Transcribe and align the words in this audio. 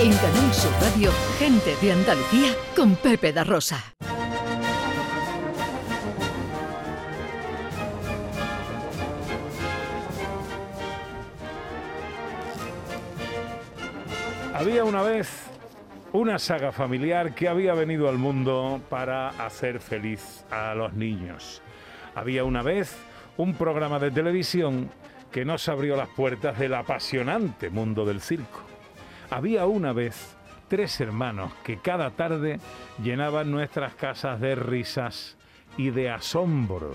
En 0.00 0.12
Canal 0.16 0.52
Sur 0.52 0.72
Radio, 0.80 1.12
gente 1.38 1.76
de 1.80 1.92
Andalucía 1.92 2.52
con 2.74 2.96
Pepe 2.96 3.32
da 3.32 3.44
Rosa. 3.44 3.94
Había 14.52 14.84
una 14.84 15.02
vez 15.02 15.46
una 16.12 16.40
saga 16.40 16.72
familiar 16.72 17.34
que 17.34 17.48
había 17.48 17.74
venido 17.74 18.08
al 18.08 18.18
mundo 18.18 18.80
para 18.90 19.28
hacer 19.28 19.78
feliz 19.78 20.44
a 20.50 20.74
los 20.74 20.92
niños. 20.94 21.62
Había 22.16 22.42
una 22.42 22.62
vez 22.62 22.96
un 23.36 23.54
programa 23.54 24.00
de 24.00 24.10
televisión 24.10 24.90
que 25.30 25.44
nos 25.44 25.68
abrió 25.68 25.96
las 25.96 26.08
puertas 26.08 26.58
del 26.58 26.74
apasionante 26.74 27.70
mundo 27.70 28.04
del 28.04 28.20
circo. 28.20 28.73
Había 29.30 29.66
una 29.66 29.92
vez 29.92 30.36
tres 30.68 31.00
hermanos 31.00 31.52
que 31.64 31.78
cada 31.78 32.10
tarde 32.10 32.60
llenaban 33.02 33.50
nuestras 33.50 33.94
casas 33.94 34.40
de 34.40 34.54
risas 34.54 35.36
y 35.76 35.90
de 35.90 36.10
asombro. 36.10 36.94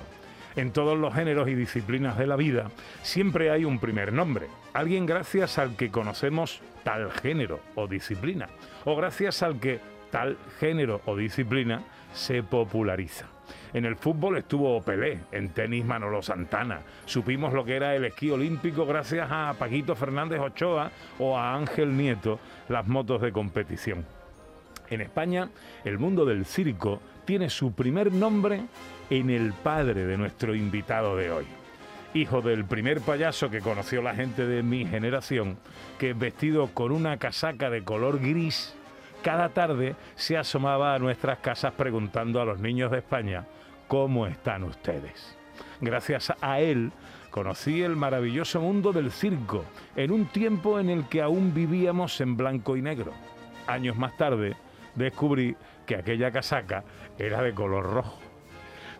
En 0.55 0.71
todos 0.71 0.97
los 0.97 1.13
géneros 1.13 1.47
y 1.47 1.55
disciplinas 1.55 2.17
de 2.17 2.27
la 2.27 2.35
vida 2.35 2.71
siempre 3.03 3.51
hay 3.51 3.65
un 3.65 3.79
primer 3.79 4.11
nombre, 4.11 4.47
alguien 4.73 5.05
gracias 5.05 5.57
al 5.57 5.75
que 5.75 5.91
conocemos 5.91 6.61
tal 6.83 7.11
género 7.11 7.59
o 7.75 7.87
disciplina, 7.87 8.49
o 8.85 8.95
gracias 8.95 9.43
al 9.43 9.59
que 9.59 9.79
tal 10.11 10.37
género 10.59 11.01
o 11.05 11.15
disciplina 11.15 11.83
se 12.13 12.41
populariza. 12.43 13.27
En 13.71 13.85
el 13.85 13.95
fútbol 13.95 14.37
estuvo 14.37 14.81
Pelé, 14.81 15.19
en 15.31 15.49
tenis 15.49 15.85
Manolo 15.85 16.23
Santana. 16.23 16.81
Supimos 17.05 17.53
lo 17.53 17.63
que 17.63 17.75
era 17.75 17.95
el 17.95 18.05
esquí 18.05 18.31
olímpico 18.31 18.85
gracias 18.85 19.27
a 19.29 19.53
Paquito 19.59 19.95
Fernández 19.95 20.39
Ochoa 20.39 20.91
o 21.19 21.37
a 21.37 21.53
Ángel 21.53 21.95
Nieto, 21.95 22.39
las 22.67 22.87
motos 22.87 23.21
de 23.21 23.31
competición. 23.31 24.05
En 24.89 25.01
España, 25.01 25.49
el 25.83 25.99
mundo 25.99 26.25
del 26.25 26.45
circo 26.45 26.99
tiene 27.25 27.51
su 27.51 27.73
primer 27.73 28.11
nombre 28.11 28.63
en 29.11 29.29
el 29.29 29.53
padre 29.53 30.05
de 30.05 30.17
nuestro 30.17 30.55
invitado 30.55 31.15
de 31.15 31.31
hoy. 31.31 31.45
Hijo 32.15 32.41
del 32.41 32.65
primer 32.65 33.01
payaso 33.01 33.51
que 33.51 33.61
conoció 33.61 34.01
la 34.01 34.15
gente 34.15 34.47
de 34.47 34.63
mi 34.63 34.87
generación, 34.87 35.59
que 35.99 36.13
vestido 36.13 36.71
con 36.73 36.91
una 36.91 37.17
casaca 37.17 37.69
de 37.69 37.83
color 37.83 38.19
gris, 38.19 38.73
cada 39.21 39.49
tarde 39.49 39.95
se 40.15 40.37
asomaba 40.37 40.95
a 40.95 40.99
nuestras 40.99 41.37
casas 41.37 41.73
preguntando 41.73 42.41
a 42.41 42.45
los 42.45 42.59
niños 42.59 42.89
de 42.89 42.97
España 42.97 43.45
¿Cómo 43.89 44.27
están 44.27 44.63
ustedes? 44.65 45.35
Gracias 45.81 46.31
a 46.41 46.59
él 46.59 46.91
conocí 47.31 47.81
el 47.81 47.95
maravilloso 47.95 48.61
mundo 48.61 48.93
del 48.93 49.11
circo 49.11 49.65
en 49.95 50.11
un 50.11 50.27
tiempo 50.27 50.79
en 50.79 50.91
el 50.91 51.07
que 51.07 51.23
aún 51.23 51.55
vivíamos 51.55 52.21
en 52.21 52.37
blanco 52.37 52.77
y 52.77 52.83
negro. 52.83 53.13
Años 53.65 53.97
más 53.97 54.15
tarde 54.15 54.55
descubrí 54.93 55.55
que 55.87 55.95
aquella 55.95 56.29
casaca 56.31 56.83
era 57.17 57.41
de 57.41 57.55
color 57.55 57.83
rojo 57.83 58.28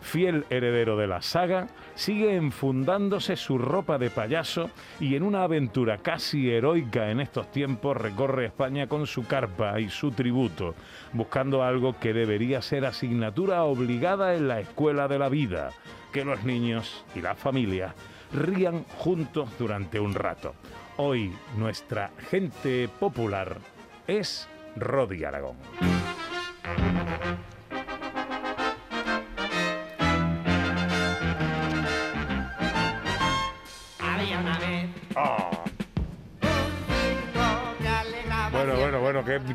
fiel 0.00 0.44
heredero 0.50 0.96
de 0.96 1.06
la 1.06 1.22
saga, 1.22 1.68
sigue 1.94 2.36
enfundándose 2.36 3.36
su 3.36 3.58
ropa 3.58 3.98
de 3.98 4.10
payaso 4.10 4.70
y 4.98 5.14
en 5.14 5.22
una 5.22 5.42
aventura 5.44 5.98
casi 5.98 6.50
heroica 6.50 7.10
en 7.10 7.20
estos 7.20 7.50
tiempos 7.50 7.96
recorre 7.96 8.46
España 8.46 8.86
con 8.86 9.06
su 9.06 9.26
carpa 9.26 9.80
y 9.80 9.88
su 9.88 10.12
tributo, 10.12 10.74
buscando 11.12 11.62
algo 11.62 11.98
que 11.98 12.12
debería 12.12 12.62
ser 12.62 12.84
asignatura 12.84 13.64
obligada 13.64 14.34
en 14.34 14.48
la 14.48 14.60
escuela 14.60 15.08
de 15.08 15.18
la 15.18 15.28
vida, 15.28 15.70
que 16.12 16.24
los 16.24 16.44
niños 16.44 17.04
y 17.14 17.20
las 17.20 17.38
familias 17.38 17.94
rían 18.32 18.84
juntos 18.98 19.48
durante 19.58 20.00
un 20.00 20.14
rato. 20.14 20.54
Hoy 20.96 21.32
nuestra 21.56 22.10
gente 22.30 22.88
popular 22.98 23.58
es 24.06 24.48
Rodi 24.76 25.24
Aragón. 25.24 25.56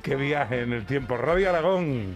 Qué, 0.01 0.15
viaje 0.15 0.61
en 0.61 0.73
el 0.73 0.85
tiempo. 0.85 1.17
Radio 1.17 1.49
Aragón. 1.49 2.15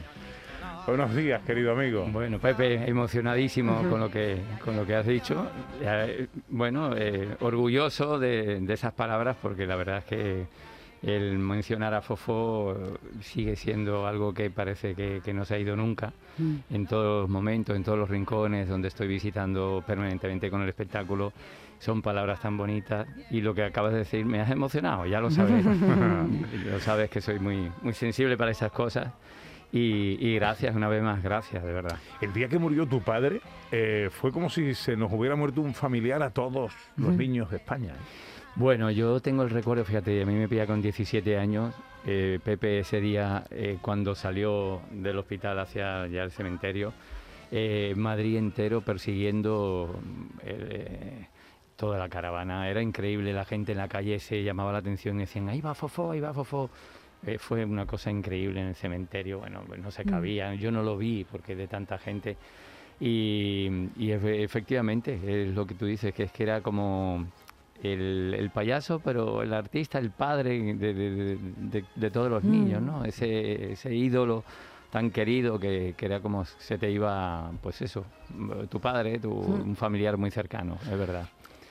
Buenos 0.87 1.13
días, 1.13 1.41
querido 1.45 1.73
amigo. 1.73 2.07
Bueno, 2.09 2.39
Pepe, 2.39 2.89
emocionadísimo 2.89 3.83
con 3.89 3.99
lo 3.99 4.09
que 4.09 4.37
con 4.63 4.77
lo 4.77 4.85
que 4.85 4.95
has 4.95 5.05
dicho. 5.05 5.45
Eh, 5.81 6.27
bueno, 6.47 6.95
eh, 6.95 7.35
orgulloso 7.41 8.17
de, 8.17 8.63
esas 8.69 8.93
palabras 8.93 9.35
porque 9.41 9.67
la 9.67 9.75
verdad 9.75 9.97
es 9.97 10.05
que 10.05 10.45
el 11.03 11.37
mencionar 11.37 11.93
a 11.93 12.01
Fofó 12.01 12.75
sigue 13.21 13.55
siendo 13.55 14.07
algo 14.07 14.33
que 14.33 14.49
parece 14.49 14.95
que, 14.95 15.21
que 15.23 15.33
no 15.33 15.43
se 15.43 15.55
ha 15.55 15.59
ido 15.59 15.75
nunca. 15.75 16.13
Mm. 16.37 16.55
En 16.71 16.87
todos 16.87 17.23
los 17.23 17.29
momentos, 17.29 17.75
en 17.75 17.83
todos 17.83 17.97
los 17.97 18.09
rincones 18.09 18.69
donde 18.69 18.87
estoy 18.87 19.07
visitando 19.07 19.83
permanentemente 19.85 20.49
con 20.49 20.61
el 20.61 20.69
espectáculo 20.69 21.33
son 21.79 22.01
palabras 22.01 22.41
tan 22.41 22.57
bonitas 22.57 23.07
y 23.31 23.41
lo 23.41 23.55
que 23.55 23.63
acabas 23.63 23.93
de 23.93 23.99
decir 23.99 24.25
me 24.25 24.41
has 24.41 24.51
emocionado, 24.51 25.05
ya 25.05 25.19
lo 25.19 25.31
sabes. 25.31 25.65
lo 26.65 26.79
sabes 26.79 27.09
que 27.09 27.21
soy 27.21 27.39
muy, 27.39 27.71
muy 27.81 27.93
sensible 27.93 28.37
para 28.37 28.51
esas 28.51 28.71
cosas. 28.71 29.11
Y, 29.71 30.33
gracias, 30.35 30.75
una 30.75 30.87
vez 30.87 31.03
más, 31.03 31.21
gracias, 31.21 31.63
de 31.63 31.71
verdad. 31.71 31.97
El 32.21 32.33
día 32.33 32.47
que 32.47 32.57
murió 32.57 32.87
tu 32.87 33.01
padre 33.01 33.39
eh, 33.71 34.09
fue 34.11 34.31
como 34.31 34.49
si 34.49 34.73
se 34.73 34.97
nos 34.97 35.11
hubiera 35.11 35.35
muerto 35.35 35.61
un 35.61 35.75
familiar 35.75 36.23
a 36.23 36.31
todos 36.31 36.73
los 36.97 37.15
niños 37.15 37.51
de 37.51 37.57
España. 37.57 37.91
¿eh? 37.91 38.49
Bueno, 38.55 38.89
yo 38.89 39.19
tengo 39.19 39.43
el 39.43 39.51
recuerdo, 39.51 39.85
fíjate, 39.85 40.23
a 40.23 40.25
mí 40.25 40.33
me 40.33 40.47
pilla 40.47 40.65
con 40.65 40.81
17 40.81 41.37
años. 41.37 41.75
Eh, 42.07 42.39
Pepe 42.43 42.79
ese 42.79 42.99
día, 42.99 43.43
cuando 43.81 44.15
salió 44.15 44.81
del 44.89 45.19
hospital 45.19 45.59
hacia 45.59 46.07
ya 46.07 46.23
el 46.23 46.31
cementerio, 46.31 46.91
Madrid 47.95 48.37
entero 48.37 48.81
persiguiendo 48.81 49.99
toda 51.79 51.97
la 51.97 52.09
caravana. 52.09 52.69
Era 52.69 52.81
increíble, 52.81 53.31
la 53.31 53.45
gente 53.45 53.71
en 53.71 53.77
la 53.77 53.87
calle 53.87 54.19
se 54.19 54.43
llamaba 54.43 54.73
la 54.73 54.79
atención 54.79 55.15
y 55.15 55.21
decían, 55.21 55.47
ahí 55.47 55.61
va 55.61 55.73
Fofó, 55.73 56.11
ahí 56.11 56.19
va 56.19 56.33
Fofó. 56.33 56.69
Eh, 57.25 57.37
fue 57.37 57.63
una 57.63 57.85
cosa 57.85 58.11
increíble 58.11 58.59
en 58.59 58.67
el 58.67 58.75
cementerio, 58.75 59.39
bueno, 59.39 59.63
pues 59.65 59.79
no 59.79 59.89
se 59.89 60.03
mm. 60.03 60.09
cabía, 60.09 60.53
yo 60.55 60.71
no 60.71 60.83
lo 60.83 60.97
vi 60.97 61.23
porque 61.23 61.55
de 61.55 61.67
tanta 61.67 61.97
gente. 61.97 62.35
Y, 62.99 63.87
efectivamente, 63.97 65.13
es 65.13 65.55
lo 65.55 65.65
que 65.65 65.73
tú 65.73 65.85
dices, 65.85 66.13
que 66.13 66.23
es 66.23 66.33
que 66.33 66.43
era 66.43 66.59
como 66.59 67.25
el, 67.81 68.51
payaso, 68.53 68.99
pero 68.99 69.41
el 69.41 69.53
artista, 69.53 69.99
el 69.99 70.11
padre 70.11 70.73
de, 70.73 72.11
todos 72.11 72.29
los 72.29 72.43
mm. 72.43 72.51
niños, 72.51 72.81
¿no? 72.81 73.05
Ese, 73.05 73.71
ese 73.71 73.95
ídolo 73.95 74.43
tan 74.89 75.11
querido 75.11 75.57
que, 75.57 75.93
que, 75.95 76.05
era 76.05 76.19
como 76.19 76.43
se 76.43 76.77
te 76.77 76.91
iba, 76.91 77.51
pues 77.61 77.81
eso, 77.81 78.03
tu 78.67 78.81
padre, 78.81 79.17
tu, 79.19 79.31
un 79.31 79.77
familiar 79.77 80.17
muy 80.17 80.29
cercano, 80.29 80.77
es 80.81 80.97
verdad 80.97 81.29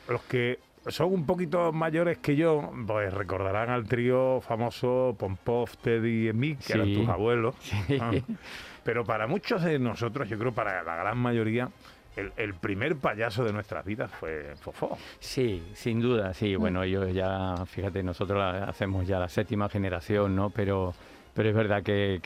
los 0.08 0.22
que 0.22 0.58
son 0.86 1.12
un 1.12 1.26
poquito 1.26 1.72
mayores 1.72 2.18
que 2.18 2.36
yo, 2.36 2.72
pues 2.86 3.12
recordarán 3.12 3.70
al 3.70 3.86
trío 3.86 4.40
famoso 4.40 5.14
Pompov, 5.18 5.76
Teddy 5.82 6.28
y 6.28 6.32
Mick, 6.32 6.60
que 6.60 6.72
eran 6.74 6.94
tus 6.94 7.08
abuelos. 7.08 7.54
Ah. 8.00 8.12
Pero 8.84 9.04
para 9.04 9.26
muchos 9.26 9.62
de 9.62 9.78
nosotros, 9.78 10.28
yo 10.28 10.38
creo 10.38 10.52
para 10.52 10.82
la 10.82 10.96
gran 10.96 11.18
mayoría, 11.18 11.68
el, 12.36 12.54
primer 12.54 12.96
payaso 12.96 13.44
de 13.44 13.52
nuestras 13.52 13.84
vidas 13.84 14.10
fue 14.10 14.54
Fofó. 14.60 14.96
Sí, 15.20 15.62
sin 15.74 16.00
duda, 16.00 16.32
sí. 16.34 16.56
Mm. 16.56 16.60
Bueno, 16.60 16.82
ellos 16.82 17.12
ya, 17.12 17.54
fíjate, 17.66 18.02
nosotros 18.02 18.42
hacemos 18.66 19.06
ya 19.06 19.18
la 19.18 19.28
séptima 19.28 19.68
generación, 19.68 20.34
¿no? 20.34 20.50
Pero 20.50 20.94
pero 21.34 21.50
es 21.50 21.54
verdad 21.54 21.84
que, 21.84 22.18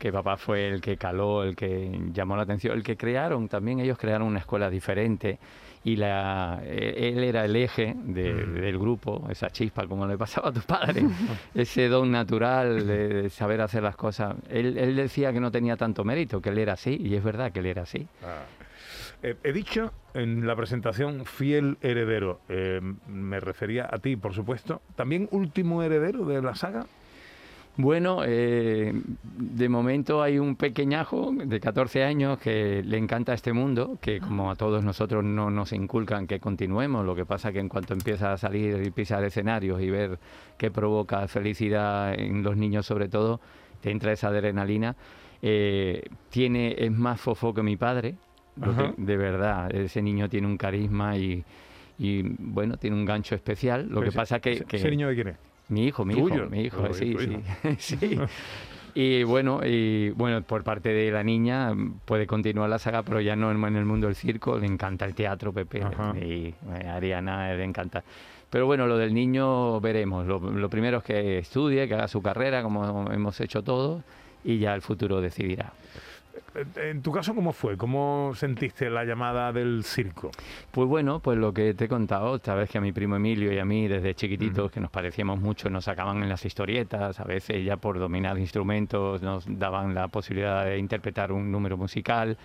que, 0.00 0.12
papá 0.12 0.36
fue 0.36 0.66
el 0.66 0.80
que 0.80 0.96
caló, 0.96 1.44
el 1.44 1.54
que 1.54 1.96
llamó 2.12 2.34
la 2.34 2.42
atención, 2.42 2.76
el 2.76 2.82
que 2.82 2.96
crearon, 2.96 3.48
también 3.48 3.78
ellos 3.78 3.96
crearon 3.96 4.26
una 4.26 4.40
escuela 4.40 4.68
diferente 4.68 5.38
y 5.84 5.96
la, 5.96 6.60
eh, 6.64 7.12
él 7.14 7.24
era 7.24 7.44
el 7.44 7.56
eje 7.56 7.94
mm. 7.94 8.12
del 8.12 8.78
grupo, 8.78 9.26
esa 9.30 9.50
chispa 9.50 9.86
como 9.86 10.06
le 10.06 10.16
pasaba 10.16 10.50
a 10.50 10.52
tu 10.52 10.60
padre, 10.60 11.04
ese 11.54 11.88
don 11.88 12.10
natural 12.10 12.86
de, 12.86 13.30
saber 13.30 13.60
hacer 13.60 13.82
las 13.82 13.96
cosas. 13.96 14.36
Él, 14.48 14.78
él, 14.78 14.96
decía 14.96 15.32
que 15.32 15.40
no 15.40 15.50
tenía 15.50 15.76
tanto 15.76 16.04
mérito, 16.04 16.40
que 16.40 16.50
él 16.50 16.58
era 16.58 16.74
así, 16.74 16.96
y 17.00 17.14
es 17.14 17.24
verdad 17.24 17.52
que 17.52 17.60
él 17.60 17.66
era 17.66 17.82
así. 17.82 18.06
Ah. 18.22 18.44
Eh, 19.22 19.36
he 19.44 19.52
dicho 19.52 19.92
en 20.14 20.46
la 20.46 20.56
presentación 20.56 21.24
fiel 21.24 21.78
heredero, 21.80 22.40
eh, 22.48 22.80
me 23.06 23.38
refería 23.38 23.88
a 23.90 23.98
ti, 23.98 24.16
por 24.16 24.34
supuesto, 24.34 24.82
también 24.96 25.28
último 25.30 25.82
heredero 25.82 26.24
de 26.24 26.42
la 26.42 26.54
saga. 26.56 26.86
Bueno, 27.76 28.20
eh, 28.24 28.92
de 29.34 29.68
momento 29.68 30.22
hay 30.22 30.38
un 30.38 30.56
pequeñajo 30.56 31.32
de 31.32 31.58
14 31.58 32.04
años 32.04 32.38
que 32.38 32.82
le 32.84 32.98
encanta 32.98 33.32
este 33.32 33.54
mundo, 33.54 33.96
que 34.00 34.20
como 34.20 34.50
a 34.50 34.56
todos 34.56 34.84
nosotros 34.84 35.24
no 35.24 35.50
nos 35.50 35.72
inculcan 35.72 36.26
que 36.26 36.38
continuemos, 36.38 37.06
lo 37.06 37.14
que 37.14 37.24
pasa 37.24 37.50
que 37.50 37.60
en 37.60 37.70
cuanto 37.70 37.94
empieza 37.94 38.34
a 38.34 38.36
salir 38.36 38.82
y 38.84 38.90
pisar 38.90 39.24
escenarios 39.24 39.80
y 39.80 39.88
ver 39.88 40.18
qué 40.58 40.70
provoca 40.70 41.26
felicidad 41.28 42.12
en 42.12 42.42
los 42.42 42.58
niños 42.58 42.84
sobre 42.84 43.08
todo, 43.08 43.40
te 43.80 43.90
entra 43.90 44.12
esa 44.12 44.28
adrenalina. 44.28 44.94
Eh, 45.40 46.02
tiene, 46.28 46.76
es 46.78 46.92
más 46.92 47.20
fofo 47.20 47.54
que 47.54 47.62
mi 47.62 47.76
padre, 47.76 48.16
de 48.54 49.16
verdad, 49.16 49.74
ese 49.74 50.02
niño 50.02 50.28
tiene 50.28 50.46
un 50.46 50.58
carisma 50.58 51.16
y, 51.16 51.42
bueno, 52.38 52.76
tiene 52.76 52.96
un 52.96 53.06
gancho 53.06 53.34
especial. 53.34 53.88
Lo 53.88 54.02
que 54.02 54.12
pasa 54.12 54.40
que, 54.40 54.60
que... 54.60 54.76
¿Ese 54.76 54.90
niño 54.90 55.08
de 55.08 55.14
quién 55.14 55.28
es? 55.28 55.51
Mi 55.72 55.86
hijo, 55.86 56.04
mi 56.04 56.14
hijo, 56.14 56.50
mi 56.50 56.60
hijo, 56.64 56.92
sí, 56.92 57.16
sí, 57.18 57.76
sí. 57.96 58.20
Y 58.94 59.22
bueno, 59.22 59.60
y 59.64 60.10
bueno, 60.10 60.42
por 60.42 60.64
parte 60.64 60.90
de 60.90 61.10
la 61.10 61.22
niña 61.22 61.72
puede 62.04 62.26
continuar 62.26 62.68
la 62.68 62.78
saga, 62.78 63.02
pero 63.02 63.22
ya 63.22 63.34
no 63.36 63.50
en 63.50 63.76
el 63.76 63.86
mundo 63.86 64.06
del 64.06 64.16
circo, 64.16 64.58
le 64.58 64.66
encanta 64.66 65.06
el 65.06 65.14
teatro, 65.14 65.50
Pepe, 65.50 65.82
y 66.20 66.54
eh, 66.74 66.88
Ariana 66.88 67.54
le 67.54 67.64
encanta. 67.64 68.04
Pero 68.50 68.66
bueno, 68.66 68.86
lo 68.86 68.98
del 68.98 69.14
niño 69.14 69.80
veremos. 69.80 70.26
Lo, 70.26 70.38
lo, 70.38 70.68
primero 70.68 70.98
es 70.98 71.04
que 71.04 71.38
estudie, 71.38 71.88
que 71.88 71.94
haga 71.94 72.06
su 72.06 72.20
carrera, 72.20 72.62
como 72.62 73.10
hemos 73.10 73.40
hecho 73.40 73.62
todos, 73.62 74.02
y 74.44 74.58
ya 74.58 74.74
el 74.74 74.82
futuro 74.82 75.22
decidirá. 75.22 75.72
En 76.76 77.02
tu 77.02 77.12
caso, 77.12 77.34
¿cómo 77.34 77.52
fue? 77.52 77.76
¿Cómo 77.76 78.32
sentiste 78.34 78.90
la 78.90 79.04
llamada 79.04 79.52
del 79.52 79.84
circo? 79.84 80.30
Pues 80.70 80.86
bueno, 80.86 81.20
pues 81.20 81.38
lo 81.38 81.52
que 81.52 81.72
te 81.72 81.86
he 81.86 81.88
contado, 81.88 82.38
sabes 82.38 82.68
que 82.68 82.78
a 82.78 82.80
mi 82.80 82.92
primo 82.92 83.16
Emilio 83.16 83.52
y 83.52 83.58
a 83.58 83.64
mí 83.64 83.88
desde 83.88 84.14
chiquititos, 84.14 84.70
que 84.70 84.80
nos 84.80 84.90
parecíamos 84.90 85.40
mucho, 85.40 85.70
nos 85.70 85.84
sacaban 85.84 86.22
en 86.22 86.28
las 86.28 86.44
historietas, 86.44 87.18
a 87.20 87.24
veces 87.24 87.64
ya 87.64 87.76
por 87.76 87.98
dominar 87.98 88.38
instrumentos 88.38 89.22
nos 89.22 89.44
daban 89.46 89.94
la 89.94 90.08
posibilidad 90.08 90.66
de 90.66 90.78
interpretar 90.78 91.32
un 91.32 91.50
número 91.50 91.76
musical. 91.76 92.36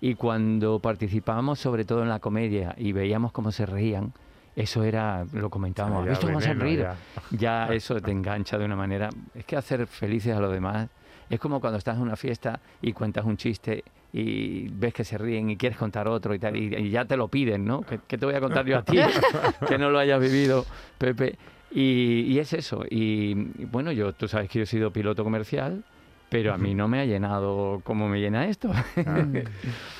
Y 0.00 0.14
cuando 0.14 0.80
participábamos 0.80 1.58
sobre 1.60 1.84
todo 1.84 2.02
en 2.02 2.08
la 2.08 2.18
comedia 2.18 2.74
y 2.76 2.92
veíamos 2.92 3.32
cómo 3.32 3.52
se 3.52 3.64
reían, 3.64 4.12
eso 4.56 4.82
era, 4.82 5.24
lo 5.32 5.50
comentábamos, 5.50 6.04
ah, 6.04 6.10
¿visto 6.10 6.26
cómo 6.26 6.40
se 6.40 6.52
reído? 6.54 6.84
Ya. 7.30 7.66
ya 7.68 7.74
eso 7.74 8.00
te 8.00 8.10
engancha 8.10 8.58
de 8.58 8.64
una 8.64 8.76
manera. 8.76 9.08
Es 9.34 9.44
que 9.44 9.56
hacer 9.56 9.86
felices 9.86 10.34
a 10.34 10.40
los 10.40 10.52
demás 10.52 10.88
es 11.28 11.40
como 11.40 11.60
cuando 11.60 11.78
estás 11.78 11.96
en 11.96 12.02
una 12.02 12.16
fiesta 12.16 12.60
y 12.80 12.92
cuentas 12.92 13.24
un 13.24 13.36
chiste 13.36 13.84
y 14.12 14.68
ves 14.68 14.94
que 14.94 15.04
se 15.04 15.18
ríen 15.18 15.50
y 15.50 15.56
quieres 15.56 15.78
contar 15.78 16.08
otro 16.08 16.34
y 16.34 16.38
tal, 16.38 16.56
y, 16.56 16.90
ya 16.90 17.04
te 17.04 17.16
lo 17.16 17.28
piden, 17.28 17.64
¿no? 17.64 17.82
¿Qué, 17.82 18.18
te 18.18 18.24
voy 18.24 18.34
a 18.34 18.40
contar 18.40 18.64
yo 18.64 18.78
a 18.78 18.82
ti 18.82 18.96
que 19.68 19.78
no 19.78 19.90
lo 19.90 19.98
hayas 19.98 20.20
vivido, 20.20 20.64
Pepe? 20.98 21.36
Y, 21.70 22.38
es 22.38 22.52
eso. 22.52 22.84
Y, 22.88 23.34
bueno, 23.66 23.92
yo, 23.92 24.12
tú 24.14 24.28
sabes 24.28 24.48
que 24.48 24.60
yo 24.60 24.62
he 24.62 24.66
sido 24.66 24.92
piloto 24.92 25.24
comercial, 25.24 25.84
pero 26.30 26.54
a 26.54 26.58
mí 26.58 26.74
no 26.74 26.88
me 26.88 27.00
ha 27.00 27.04
llenado 27.04 27.80
como 27.84 28.08
me 28.08 28.20
llena 28.20 28.46
esto. 28.46 28.70
Ah. 29.06 29.26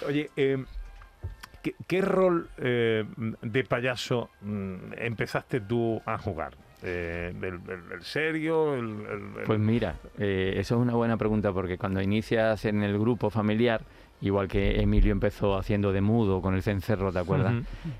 Oye, 0.07 0.31
em, 0.37 0.65
¿qué, 1.87 2.01
rol 2.01 2.49
eh, 2.59 3.05
de 3.43 3.65
payaso 3.65 4.31
mm, 4.41 4.77
empezaste 4.97 5.61
tú 5.61 6.01
a 6.07 6.17
jugar? 6.17 6.57
Eh, 6.89 7.33
del, 7.35 7.61
serio? 8.03 8.77
Pues 9.45 9.59
mira, 9.59 9.97
eh, 10.19 10.55
eso 10.57 10.77
es 10.77 10.81
una 10.81 10.95
buena 10.95 11.17
pregunta 11.17 11.53
porque 11.53 11.77
cuando 11.79 12.01
inicias 12.01 12.65
en 12.65 12.83
el 12.85 12.97
grupo 12.97 13.29
familiar, 13.29 13.83
igual 14.21 14.47
que 14.47 14.81
Emilio 14.81 15.11
empezó 15.11 15.57
haciendo 15.57 15.93
de 15.93 16.01
mudo 16.01 16.41
con 16.41 16.55
el 16.55 16.63
cencerro, 16.63 17.13
¿te 17.13 17.19
acuerdas? 17.19 17.55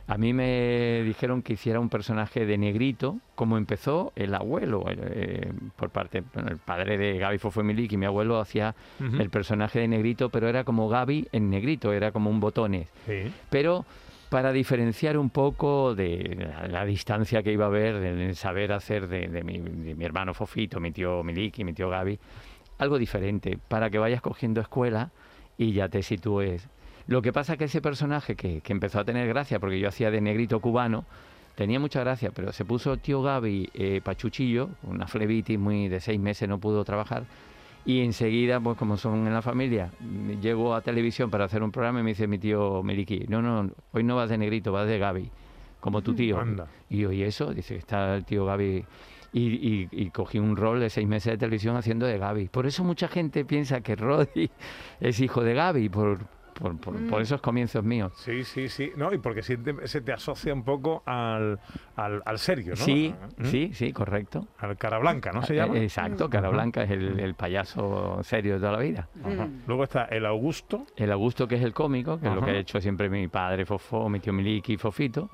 A 0.07 0.17
mí 0.17 0.33
me 0.33 1.03
dijeron 1.05 1.43
que 1.43 1.55
hiciera 1.55 1.81
un 1.81 1.89
personaje 1.89 2.47
de 2.47 2.59
negrito, 2.59 3.19
como 3.35 3.59
empezó 3.59 4.13
el 4.15 4.35
abuelo, 4.35 4.85
eh, 4.89 5.53
por 5.75 5.91
parte, 5.91 6.23
el 6.47 6.59
padre 6.59 6.97
de 6.97 7.19
Gaby 7.19 7.39
y 7.91 7.97
mi 7.97 8.07
abuelo 8.07 8.39
hacía 8.39 8.77
el 9.01 9.31
personaje 9.31 9.81
de 9.81 9.89
negrito, 9.89 10.31
pero 10.31 10.49
era 10.49 10.63
como 10.63 10.89
Gaby 10.89 11.29
en 11.33 11.51
negrito, 11.51 11.93
era 11.93 12.13
como 12.13 12.31
un 12.31 12.39
botones. 12.39 12.89
Pero 13.51 13.85
para 14.29 14.53
diferenciar 14.53 15.17
un 15.17 15.31
poco 15.31 15.95
de 15.95 16.51
la, 16.69 16.85
distancia 16.85 17.43
que 17.43 17.53
iba 17.53 17.65
a 17.65 17.69
haber 17.69 18.01
del 18.01 18.35
saber 18.37 18.73
hacer 18.73 19.09
de, 19.09 19.43
mi, 19.45 20.05
hermano 20.05 20.35
Fofito, 20.35 20.81
mi 20.81 20.91
tío 20.91 21.23
Miliki, 21.23 21.65
mi 21.65 21.73
tío 21.73 21.89
Gaby, 21.89 22.19
algo 22.79 22.99
diferente, 22.99 23.59
para 23.69 23.89
que 23.91 23.99
vayas 23.99 24.21
cogiendo 24.21 24.61
escuela 24.61 25.11
y 25.57 25.73
ya 25.73 25.89
te 25.89 26.03
sitúes. 26.03 26.69
Lo 27.07 27.23
que 27.23 27.33
pasa 27.33 27.57
que 27.57 27.65
ese 27.65 27.81
personaje 27.81 28.35
que, 28.35 28.61
empezó 28.67 29.01
a 29.01 29.05
tener 29.05 29.29
gracia, 29.29 29.61
porque 29.61 29.79
yo 29.79 29.89
hacía 29.89 30.11
de 30.11 30.21
negrito 30.21 30.61
cubano, 30.61 31.05
tenía 31.55 31.79
mucha 31.79 32.01
gracia, 32.01 32.33
pero 32.35 32.53
se 32.53 32.65
puso 32.65 32.97
tío 32.97 33.23
Gaby 33.23 33.71
eh, 33.75 34.01
pachuchillo, 34.03 34.71
una 34.83 35.07
flebitis 35.07 35.59
muy 35.59 35.89
de 35.89 36.01
seis 36.01 36.19
meses, 36.19 36.49
no 36.49 36.59
pudo 36.59 36.85
trabajar, 36.85 37.25
y 37.87 38.01
enseguida, 38.01 38.59
pues 38.59 38.77
como 38.77 38.97
son 38.97 39.29
en 39.29 39.33
la 39.33 39.43
familia, 39.43 39.93
llego 40.43 40.75
a 40.75 40.81
televisión 40.81 41.31
para 41.31 41.45
hacer 41.45 41.63
un 41.63 41.71
programa 41.71 42.01
y 42.01 42.03
me 42.03 42.11
dice 42.11 42.27
mi 42.27 42.37
tío 42.37 42.83
Meliki, 42.83 43.27
no, 43.29 43.41
no, 43.41 43.71
hoy 43.93 44.03
no 44.03 44.17
vas 44.17 44.29
de 44.29 44.37
negrito, 44.37 44.73
vas 44.73 44.89
de 44.89 44.99
Gaby, 44.99 45.31
como 45.79 46.03
tu 46.03 46.13
tío. 46.13 46.43
Y 46.91 46.99
yo, 46.99 47.13
¿y 47.13 47.23
eso? 47.23 47.55
Dice 47.55 47.77
está 47.77 48.17
el 48.17 48.25
tío 48.25 48.45
Gaby. 48.45 48.85
Y, 49.33 50.11
cogí 50.11 50.39
un 50.39 50.57
rol 50.57 50.81
de 50.81 50.91
seis 50.91 51.07
meses 51.07 51.35
de 51.35 51.39
televisión 51.39 51.77
haciendo 51.77 52.07
de 52.07 52.19
Gaby. 52.19 52.49
Por 52.49 52.67
eso 52.67 52.83
mucha 52.83 53.07
gente 53.07 53.45
piensa 53.45 53.81
que 53.83 53.95
Roddy 53.95 54.51
es 55.01 55.21
hijo 55.21 55.45
de 55.45 55.55
Gaby, 55.55 55.89
por, 55.89 56.21
por, 56.59 56.75
mm. 56.75 57.09
por, 57.09 57.23
esos 57.23 57.41
comienzos 57.41 57.85
míos. 57.85 58.13
Sí, 58.17 58.45
sí, 58.45 58.69
sí. 58.69 58.93
No, 58.97 59.13
y 59.13 59.19
porque 59.19 59.43
se 59.43 59.57
te, 59.57 60.13
asocia 60.13 60.53
un 60.53 60.63
poco 60.63 61.03
al, 61.07 61.61
al, 61.97 62.39
serio, 62.39 62.75
¿no? 62.77 62.85
Sí, 62.85 63.15
¿Mm? 63.39 63.45
sí, 63.45 63.71
sí, 63.73 63.93
correcto. 63.93 64.47
Al 64.59 64.77
cara 64.77 64.99
blanca, 64.99 65.33
¿no 65.33 65.43
se 65.43 65.55
eh, 65.55 65.57
llama? 65.57 65.79
Exacto, 65.79 66.29
cara 66.31 66.49
blanca 66.49 66.83
es 66.83 66.91
el, 66.91 67.35
payaso 67.35 68.21
serio 68.23 68.55
de 68.55 68.61
toda 68.61 68.73
la 68.73 68.79
vida. 68.79 69.09
Mm. 69.15 69.67
Luego 69.67 69.85
está 69.85 70.05
el 70.05 70.25
Augusto. 70.27 70.87
El 70.97 71.13
Augusto, 71.13 71.47
que 71.47 71.57
es 71.57 71.63
el 71.63 71.73
cómico, 71.73 72.19
que 72.19 72.29
es 72.29 72.35
lo 72.35 72.43
que 72.43 72.51
ha 72.53 72.59
hecho 72.59 72.81
siempre 72.81 73.09
mi 73.09 73.29
padre 73.29 73.67
Fofo, 73.67 74.09
mi 74.09 74.21
tío 74.21 74.33
Miliki, 74.33 74.77
Fofito. 74.77 75.29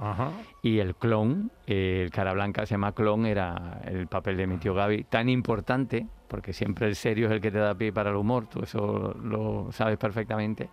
Y 0.63 0.79
el 0.79 0.95
clon, 0.97 1.51
el 1.67 2.11
cara 2.11 2.33
blanca 2.33 2.67
se 2.67 2.75
llama 2.75 2.93
clon, 2.93 3.27
era 3.27 3.81
el 3.85 4.07
papel 4.09 4.37
de 4.37 4.47
mi 4.47 4.57
tío 4.59 4.75
Gaby, 4.75 5.05
tan 5.05 5.29
importante, 5.29 6.07
porque 6.29 6.53
siempre 6.53 6.87
el 6.89 6.97
serio 6.97 7.27
es 7.27 7.33
el 7.33 7.41
que 7.41 7.51
te 7.51 7.59
da 7.59 7.75
pie 7.75 7.93
para 7.93 8.11
el 8.11 8.17
humor, 8.17 8.47
tú 8.47 8.63
eso 8.63 9.15
lo 9.23 9.71
sabes 9.71 9.99
perfectamente 9.99 10.69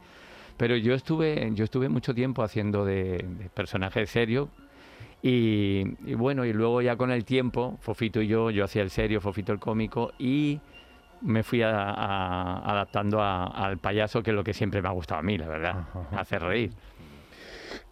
pero 0.60 0.76
yo 0.76 0.94
estuve, 0.94 1.50
yo 1.54 1.64
estuve 1.64 1.88
mucho 1.88 2.14
tiempo 2.14 2.44
haciendo 2.44 2.84
de, 2.84 3.50
personaje 3.54 4.06
serio 4.06 4.50
y, 5.22 5.86
bueno, 6.16 6.44
y 6.44 6.52
luego 6.52 6.82
ya 6.82 6.98
con 6.98 7.12
el 7.12 7.24
tiempo, 7.24 7.78
Fofito 7.80 8.22
y 8.22 8.28
yo, 8.28 8.52
yo 8.52 8.66
hacía 8.66 8.82
el 8.82 8.90
serio, 8.90 9.22
Fofito 9.22 9.54
el 9.54 9.60
cómico 9.60 10.12
y 10.20 10.60
me 11.22 11.44
fui 11.44 11.62
adaptando 11.62 13.24
al 13.24 13.78
payaso, 13.78 14.22
que 14.22 14.32
es 14.32 14.36
lo 14.36 14.44
que 14.44 14.54
siempre 14.54 14.82
me 14.82 14.90
ha 14.90 14.92
gustado 14.92 15.22
a 15.22 15.24
mí, 15.24 15.38
la 15.38 15.48
verdad, 15.48 15.88
hacer 16.12 16.42
reír. 16.42 16.72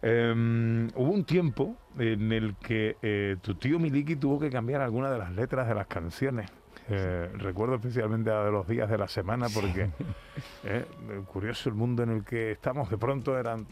Em, 0.01 0.87
hubo 0.95 1.11
un 1.11 1.23
tiempo 1.23 1.77
en 1.97 2.33
el 2.33 2.55
que 2.55 2.97
eh, 3.01 3.37
tu 3.41 3.55
tío 3.55 3.79
Miliki 3.79 4.17
tuvo 4.17 4.39
que 4.39 4.49
cambiar 4.49 4.81
algunas 4.81 5.11
de 5.11 5.19
las 5.19 5.31
letras 5.31 5.69
de 5.69 5.75
las 5.75 5.87
canciones. 5.87 6.51
Eh, 6.89 7.29
recuerdo 7.33 7.75
especialmente 7.75 8.29
a 8.29 8.45
los 8.45 8.65
días 8.67 8.89
de 8.89 8.97
la 8.97 9.09
semana 9.09 9.47
porque 9.53 9.89
eh, 10.63 10.85
curioso 11.25 11.67
el 11.67 11.75
mundo 11.75 12.03
en 12.03 12.09
el 12.11 12.23
que 12.23 12.51
estamos. 12.51 12.89
De 12.89 12.97
pronto 12.97 13.37
eran 13.37 13.65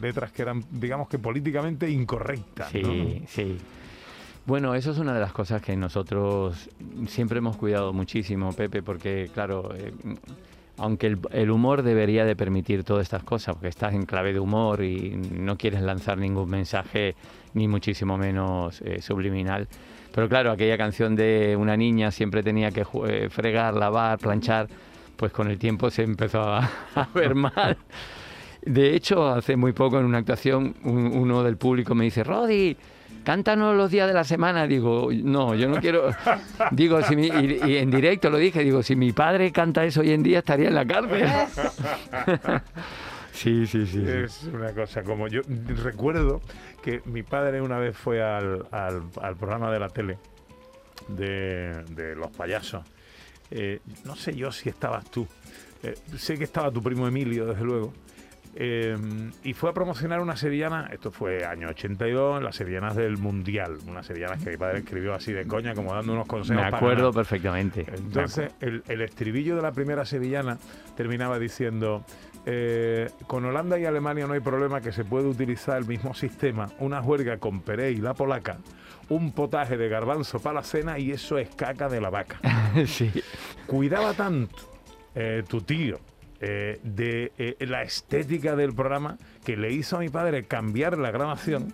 letras 0.00 0.30
que 0.30 0.42
eran, 0.42 0.64
digamos 0.70 1.08
que 1.08 1.18
políticamente 1.18 1.90
incorrectas. 1.90 2.68
Sí, 2.68 3.24
sí. 3.26 3.58
Bueno, 4.46 4.74
eso 4.74 4.90
es 4.90 4.98
una 4.98 5.14
de 5.14 5.20
las 5.20 5.32
cosas 5.32 5.62
que 5.62 5.74
nosotros 5.74 6.68
siempre 7.08 7.38
hemos 7.38 7.56
cuidado 7.56 7.94
muchísimo, 7.94 8.52
Pepe, 8.52 8.82
porque 8.82 9.30
claro, 9.32 9.74
eh, 9.74 9.92
aunque 10.78 11.16
el, 11.30 11.50
humor 11.50 11.82
debería 11.82 12.24
de 12.24 12.36
permitir 12.36 12.84
todas 12.84 13.02
estas 13.02 13.22
cosas, 13.22 13.54
porque 13.54 13.68
estás 13.68 13.94
en 13.94 14.06
clave 14.06 14.32
de 14.32 14.40
humor 14.40 14.82
y 14.82 15.16
no 15.30 15.56
quieres 15.56 15.82
lanzar 15.82 16.18
ningún 16.18 16.50
mensaje, 16.50 17.14
ni 17.54 17.68
muchísimo 17.68 18.18
menos 18.18 18.82
subliminal, 19.00 19.68
pero 20.14 20.28
claro, 20.28 20.52
aquella 20.52 20.78
canción 20.78 21.16
de 21.16 21.56
una 21.58 21.76
niña 21.76 22.12
siempre 22.12 22.44
tenía 22.44 22.70
que 22.70 22.86
eh, 23.08 23.28
fregar, 23.30 23.74
lavar, 23.74 24.16
planchar, 24.20 24.68
pues 25.16 25.32
con 25.32 25.50
el 25.50 25.58
tiempo 25.58 25.90
se 25.90 26.04
empezó 26.04 26.40
a, 26.40 26.70
ver 27.14 27.34
mal. 27.34 27.76
De 28.62 28.94
hecho, 28.94 29.26
hace 29.28 29.56
muy 29.56 29.72
poco 29.72 29.98
en 29.98 30.06
una 30.06 30.18
actuación 30.18 30.76
uno 30.84 31.42
del 31.42 31.56
público 31.56 31.96
me 31.96 32.04
dice, 32.04 32.22
Rodi, 32.22 32.76
cántanos 33.24 33.76
los 33.76 33.90
días 33.90 34.06
de 34.06 34.14
la 34.14 34.24
semana. 34.24 34.66
Digo, 34.66 35.08
no, 35.12 35.54
yo 35.54 35.68
no 35.68 35.80
quiero. 35.80 36.10
Digo, 36.70 37.02
si 37.02 37.14
y, 37.14 37.76
en 37.76 37.90
directo 37.90 38.30
lo 38.30 38.38
dije, 38.38 38.62
digo, 38.62 38.82
si 38.82 38.94
mi 38.94 39.12
padre 39.12 39.50
canta 39.50 39.84
eso 39.84 40.00
hoy 40.00 40.12
en 40.12 40.22
día 40.22 40.38
estaría 40.38 40.68
en 40.68 40.74
la 40.74 40.86
cárcel. 40.86 41.28
sí, 43.32 43.66
sí, 43.66 43.86
sí. 43.86 44.04
Es 44.06 44.44
una 44.52 44.72
cosa 44.72 45.02
como 45.02 45.28
yo 45.28 45.40
recuerdo 45.82 46.40
que 46.82 47.00
mi 47.06 47.22
padre 47.22 47.60
una 47.60 47.78
vez 47.78 47.96
fue 47.96 48.22
al, 48.22 48.66
al, 48.70 49.36
programa 49.36 49.72
de 49.72 49.78
la 49.80 49.88
tele 49.88 50.18
de, 51.08 52.14
los 52.16 52.30
payasos. 52.30 52.84
Eh, 53.50 53.80
no 54.04 54.14
sé 54.14 54.34
yo 54.34 54.52
si 54.52 54.68
estabas 54.68 55.10
tú. 55.10 55.26
Eh, 55.82 55.94
sé 56.16 56.38
que 56.38 56.44
estaba 56.44 56.70
tu 56.70 56.82
primo 56.82 57.08
Emilio, 57.08 57.46
desde 57.46 57.64
luego. 57.64 57.92
Eh, 58.56 58.96
y 59.42 59.52
fue 59.52 59.70
a 59.70 59.72
promocionar 59.72 60.20
una 60.20 60.36
sevillana, 60.36 60.88
esto 60.92 61.10
fue 61.10 61.44
año 61.44 61.68
82, 61.68 62.42
las 62.42 62.54
sevillanas 62.54 62.94
del 62.94 63.16
Mundial, 63.18 63.78
unas 63.88 64.06
sevillanas 64.06 64.42
que 64.42 64.50
mi 64.50 64.56
padre 64.56 64.78
escribió 64.78 65.14
así 65.14 65.32
de 65.32 65.44
coña, 65.46 65.74
como 65.74 65.92
dando 65.92 66.12
unos 66.12 66.26
consejos. 66.26 66.62
Me 66.62 66.68
acuerdo 66.68 67.12
perfectamente. 67.12 67.84
Entonces, 67.92 68.52
el, 68.60 68.84
el, 68.86 69.00
estribillo 69.00 69.56
de 69.56 69.62
la 69.62 69.72
primera 69.72 70.04
sevillana 70.04 70.58
terminaba 70.96 71.38
diciendo, 71.40 72.04
eh, 72.46 73.10
con 73.26 73.44
Holanda 73.44 73.78
y 73.78 73.86
Alemania 73.86 74.26
no 74.26 74.34
hay 74.34 74.40
problema 74.40 74.80
que 74.80 74.92
se 74.92 75.04
puede 75.04 75.26
utilizar 75.26 75.78
el 75.78 75.86
mismo 75.86 76.14
sistema, 76.14 76.70
una 76.78 77.02
juerga 77.02 77.38
con 77.38 77.60
Peré 77.60 77.92
y 77.92 77.96
la 77.96 78.14
polaca, 78.14 78.58
un 79.08 79.32
potaje 79.32 79.76
de 79.76 79.88
garbanzo 79.88 80.40
para 80.40 80.56
la 80.56 80.62
cena 80.62 80.98
y 80.98 81.10
eso 81.10 81.38
es 81.38 81.48
caca 81.54 81.88
de 81.88 82.00
la 82.00 82.10
vaca. 82.10 82.38
sí. 82.86 83.10
Cuidaba 83.66 84.12
tanto 84.12 84.56
eh, 85.14 85.42
tu 85.48 85.62
tío 85.62 85.98
eh, 86.46 86.80
de 86.82 87.56
la 87.60 87.82
estética 87.82 88.54
del 88.56 88.74
programa 88.74 89.16
que 89.44 89.56
le 89.56 89.72
hizo 89.72 89.96
a 89.96 90.00
mi 90.00 90.08
padre 90.08 90.44
cambiar 90.44 90.98
la 90.98 91.10
grabación 91.10 91.72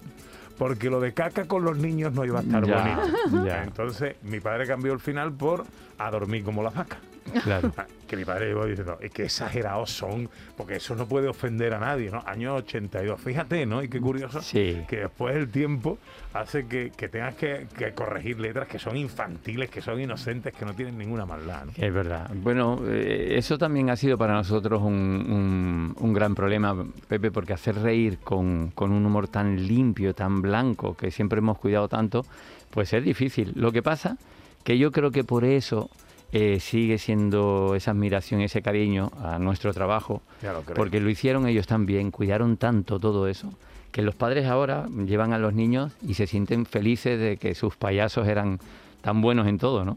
porque 0.59 0.91
lo 0.91 1.01
de 1.01 1.15
caca 1.15 1.47
con 1.47 1.65
los 1.65 1.79
niños 1.79 2.13
no 2.13 2.25
iba 2.25 2.41
a 2.41 2.43
estar 2.43 2.65
Ya, 2.67 2.97
bonito. 3.01 3.47
ya. 3.47 3.63
Entonces 3.65 4.17
mi 4.23 4.41
padre 4.41 4.67
cambió 4.67 4.93
el 4.93 5.01
final 5.01 5.33
por 5.33 5.65
a 5.99 6.11
dormir 6.11 6.45
como 6.45 6.63
la 6.63 6.71
vaca. 6.71 6.99
Claro. 7.45 7.73
Que 8.11 8.17
mi 8.17 8.25
padre 8.25 8.51
iba 8.51 8.67
diciendo, 8.67 8.99
es 9.01 9.13
que 9.13 9.23
exagerados 9.23 9.93
son, 9.93 10.29
porque 10.57 10.75
eso 10.75 10.97
no 10.97 11.07
puede 11.07 11.29
ofender 11.29 11.73
a 11.75 11.79
nadie, 11.79 12.11
¿no? 12.11 12.25
Año 12.27 12.57
82, 12.57 13.21
fíjate, 13.21 13.65
¿no? 13.67 13.85
Y 13.85 13.89
qué 13.89 14.01
curioso 14.01 14.43
Sí. 14.43 14.83
que 14.89 14.97
después 14.97 15.37
el 15.37 15.49
tiempo 15.49 15.97
hace 16.35 16.67
que, 16.67 16.91
que 16.97 17.09
tengas 17.09 17.37
que, 17.37 17.69
que 17.79 17.93
corregir 17.95 18.41
letras 18.41 18.67
que 18.67 18.81
son 18.81 18.97
infantiles, 18.97 19.71
que 19.71 19.81
son 19.81 20.01
inocentes, 20.01 20.53
que 20.53 20.65
no 20.65 20.75
tienen 20.75 20.99
ninguna 20.99 21.25
maldad, 21.25 21.67
¿no? 21.67 21.73
Es 21.77 21.95
verdad. 21.95 22.29
Bueno, 22.35 22.81
eh, 22.89 23.35
eso 23.37 23.59
también 23.59 23.91
ha 23.91 23.95
sido 23.97 24.19
para 24.19 24.35
nosotros 24.35 24.83
un, 24.83 24.93
un- 24.93 25.95
un 25.97 26.13
gran 26.13 26.35
problema, 26.35 26.75
Pepe, 27.07 27.31
porque 27.31 27.53
hacer 27.53 27.77
reír 27.77 28.19
con, 28.19 28.73
con 28.75 28.91
un 28.91 29.07
humor 29.07 29.29
tan 29.29 29.69
limpio, 29.69 30.15
tan 30.17 30.43
blanco, 30.43 30.97
que 30.97 31.13
siempre 31.13 31.39
hemos 31.39 31.59
cuidado 31.59 31.87
tanto, 31.87 32.27
pues 32.73 32.93
es 32.93 33.05
difícil. 33.05 33.53
Lo 33.55 33.71
que 33.71 33.83
pasa 33.85 34.17
que 34.65 34.79
yo 34.79 34.91
creo 34.91 35.13
que 35.13 35.23
por 35.23 35.45
eso 35.45 35.91
eh, 36.33 36.61
sigue 36.61 36.99
siendo 36.99 37.75
esa 37.75 37.91
admiración, 37.93 38.41
ese 38.41 38.63
cariño 38.63 39.11
a 39.23 39.39
nuestro 39.39 39.73
trabajo, 39.75 40.23
Ya 40.43 40.53
lo 40.53 40.63
creo. 40.63 40.77
porque 40.77 41.01
lo 41.01 41.11
hicieron 41.11 41.47
ellos 41.49 41.67
también, 41.67 42.11
cuidaron 42.11 42.57
tanto 42.57 42.99
todo 43.01 43.27
eso, 43.29 43.53
que 43.93 44.03
los 44.03 44.15
padres 44.15 44.47
ahora 44.47 44.87
llevan 45.07 45.33
a 45.33 45.39
los 45.39 45.53
niños 45.55 45.93
y 46.07 46.15
se 46.15 46.27
sienten 46.27 46.67
felices 46.67 47.19
de 47.19 47.37
que 47.37 47.55
sus 47.55 47.77
payasos 47.77 48.29
eran 48.29 48.61
tan 49.03 49.21
buenos 49.21 49.47
en 49.49 49.59
todo, 49.59 49.85
¿no? 49.85 49.97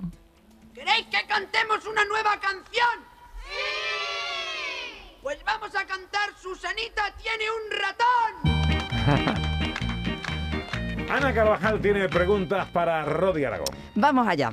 ¿Queréis 0.73 1.05
que 1.07 1.25
cantemos 1.27 1.85
una 1.85 2.03
nueva 2.05 2.31
canción? 2.39 2.99
¡Sí! 3.45 5.19
Pues 5.21 5.37
vamos 5.45 5.69
a 5.75 5.85
cantar 5.85 6.29
Susanita 6.41 7.03
tiene 7.21 7.45
un 7.51 7.69
ratón. 7.79 9.53
Ana 11.09 11.33
Carvajal 11.33 11.79
tiene 11.79 12.09
preguntas 12.09 12.67
para 12.69 13.03
Rodi 13.05 13.43
Aragón. 13.45 13.67
Vamos 13.95 14.27
allá. 14.27 14.51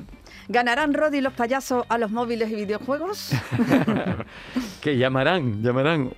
¿Ganarán 0.51 0.93
Rod 0.93 1.13
y 1.13 1.21
los 1.21 1.33
payasos 1.33 1.85
a 1.87 1.97
los 1.97 2.11
móviles 2.11 2.49
y 2.51 2.55
videojuegos? 2.55 3.31
Que 4.81 4.97
llamarán, 4.97 5.61
llamarán. 5.61 6.11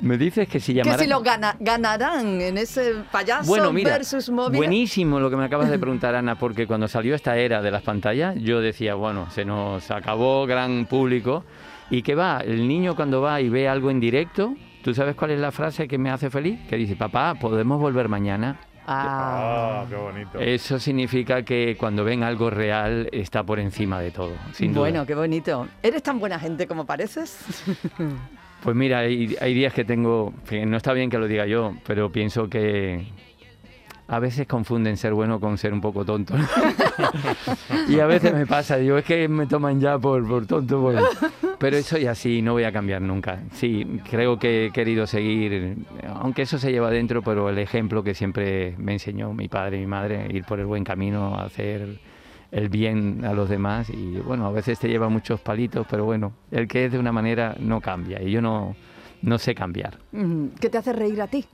Me 0.00 0.18
dices 0.18 0.48
que 0.48 0.58
si 0.58 0.72
que 0.72 0.78
llamarán. 0.78 0.98
si 0.98 1.06
lo 1.06 1.20
gana- 1.20 1.56
ganarán 1.60 2.40
en 2.40 2.58
ese 2.58 2.94
payaso 3.12 3.46
bueno, 3.48 3.72
mira, 3.72 3.92
versus 3.92 4.28
móvil. 4.30 4.56
buenísimo 4.56 5.20
lo 5.20 5.30
que 5.30 5.36
me 5.36 5.44
acabas 5.44 5.70
de 5.70 5.78
preguntar, 5.78 6.16
Ana, 6.16 6.36
porque 6.36 6.66
cuando 6.66 6.88
salió 6.88 7.14
esta 7.14 7.36
era 7.36 7.62
de 7.62 7.70
las 7.70 7.82
pantallas, 7.82 8.34
yo 8.40 8.60
decía, 8.60 8.94
bueno, 8.96 9.30
se 9.30 9.44
nos 9.44 9.88
acabó 9.92 10.44
gran 10.46 10.86
público. 10.86 11.44
¿Y 11.90 12.02
qué 12.02 12.14
va? 12.16 12.40
El 12.44 12.66
niño 12.66 12.96
cuando 12.96 13.20
va 13.20 13.40
y 13.40 13.48
ve 13.48 13.68
algo 13.68 13.90
en 13.90 14.00
directo, 14.00 14.56
¿tú 14.82 14.92
sabes 14.94 15.14
cuál 15.14 15.30
es 15.30 15.38
la 15.40 15.52
frase 15.52 15.86
que 15.86 15.98
me 15.98 16.10
hace 16.10 16.30
feliz? 16.30 16.58
Que 16.68 16.76
dice, 16.76 16.96
papá, 16.96 17.34
¿podemos 17.40 17.78
volver 17.80 18.08
mañana? 18.08 18.58
Ah. 18.86 19.82
Ah, 19.82 19.86
qué 19.88 19.96
bonito. 19.96 20.38
Eso 20.38 20.78
significa 20.78 21.42
que 21.42 21.76
cuando 21.78 22.04
ven 22.04 22.22
algo 22.22 22.50
real 22.50 23.08
está 23.12 23.44
por 23.44 23.58
encima 23.60 24.00
de 24.00 24.10
todo, 24.10 24.32
sin 24.52 24.72
duda. 24.72 24.80
bueno, 24.80 25.06
qué 25.06 25.14
bonito. 25.14 25.68
¿Eres 25.82 26.02
tan 26.02 26.18
buena 26.18 26.38
gente 26.38 26.66
como 26.66 26.84
pareces? 26.84 27.38
Pues 28.62 28.76
mira, 28.76 29.00
hay, 29.00 29.36
hay 29.40 29.54
días 29.54 29.74
que 29.74 29.84
tengo, 29.84 30.32
que 30.48 30.64
no 30.64 30.76
está 30.76 30.92
bien 30.92 31.10
que 31.10 31.18
lo 31.18 31.26
diga 31.26 31.46
yo, 31.46 31.74
pero 31.84 32.12
pienso 32.12 32.48
que 32.48 33.04
a 34.06 34.20
veces 34.20 34.46
confunden 34.46 34.96
ser 34.96 35.14
bueno 35.14 35.40
con 35.40 35.58
ser 35.58 35.72
un 35.72 35.80
poco 35.80 36.04
tonto. 36.04 36.34
y 37.88 37.98
a 37.98 38.06
veces 38.06 38.32
me 38.32 38.46
pasa, 38.46 38.76
digo, 38.76 38.98
es 38.98 39.04
que 39.04 39.26
me 39.26 39.46
toman 39.46 39.80
ya 39.80 39.98
por, 39.98 40.24
por 40.28 40.46
tonto. 40.46 40.80
Bueno. 40.80 41.02
Pero 41.62 41.80
soy 41.82 42.06
así, 42.06 42.42
no 42.42 42.54
voy 42.54 42.64
a 42.64 42.72
cambiar 42.72 43.00
nunca. 43.00 43.38
Sí, 43.52 43.86
creo 44.10 44.36
que 44.36 44.66
he 44.66 44.70
querido 44.72 45.06
seguir, 45.06 45.76
aunque 46.08 46.42
eso 46.42 46.58
se 46.58 46.72
lleva 46.72 46.90
dentro, 46.90 47.22
pero 47.22 47.48
el 47.48 47.58
ejemplo 47.58 48.02
que 48.02 48.14
siempre 48.14 48.74
me 48.78 48.94
enseñó 48.94 49.32
mi 49.32 49.46
padre 49.46 49.76
y 49.76 49.80
mi 49.82 49.86
madre, 49.86 50.26
ir 50.28 50.42
por 50.42 50.58
el 50.58 50.66
buen 50.66 50.82
camino, 50.82 51.38
hacer 51.38 52.00
el 52.50 52.68
bien 52.68 53.24
a 53.24 53.32
los 53.32 53.48
demás 53.48 53.90
y 53.90 54.16
bueno, 54.18 54.46
a 54.46 54.50
veces 54.50 54.80
te 54.80 54.88
lleva 54.88 55.08
muchos 55.08 55.38
palitos, 55.40 55.86
pero 55.88 56.04
bueno, 56.04 56.32
el 56.50 56.66
que 56.66 56.86
es 56.86 56.92
de 56.92 56.98
una 56.98 57.12
manera 57.12 57.54
no 57.60 57.80
cambia 57.80 58.20
y 58.20 58.32
yo 58.32 58.42
no, 58.42 58.74
no 59.22 59.38
sé 59.38 59.54
cambiar. 59.54 59.98
Mm, 60.10 60.48
¿Qué 60.60 60.68
te 60.68 60.78
hace 60.78 60.92
reír 60.92 61.22
a 61.22 61.28
ti? 61.28 61.44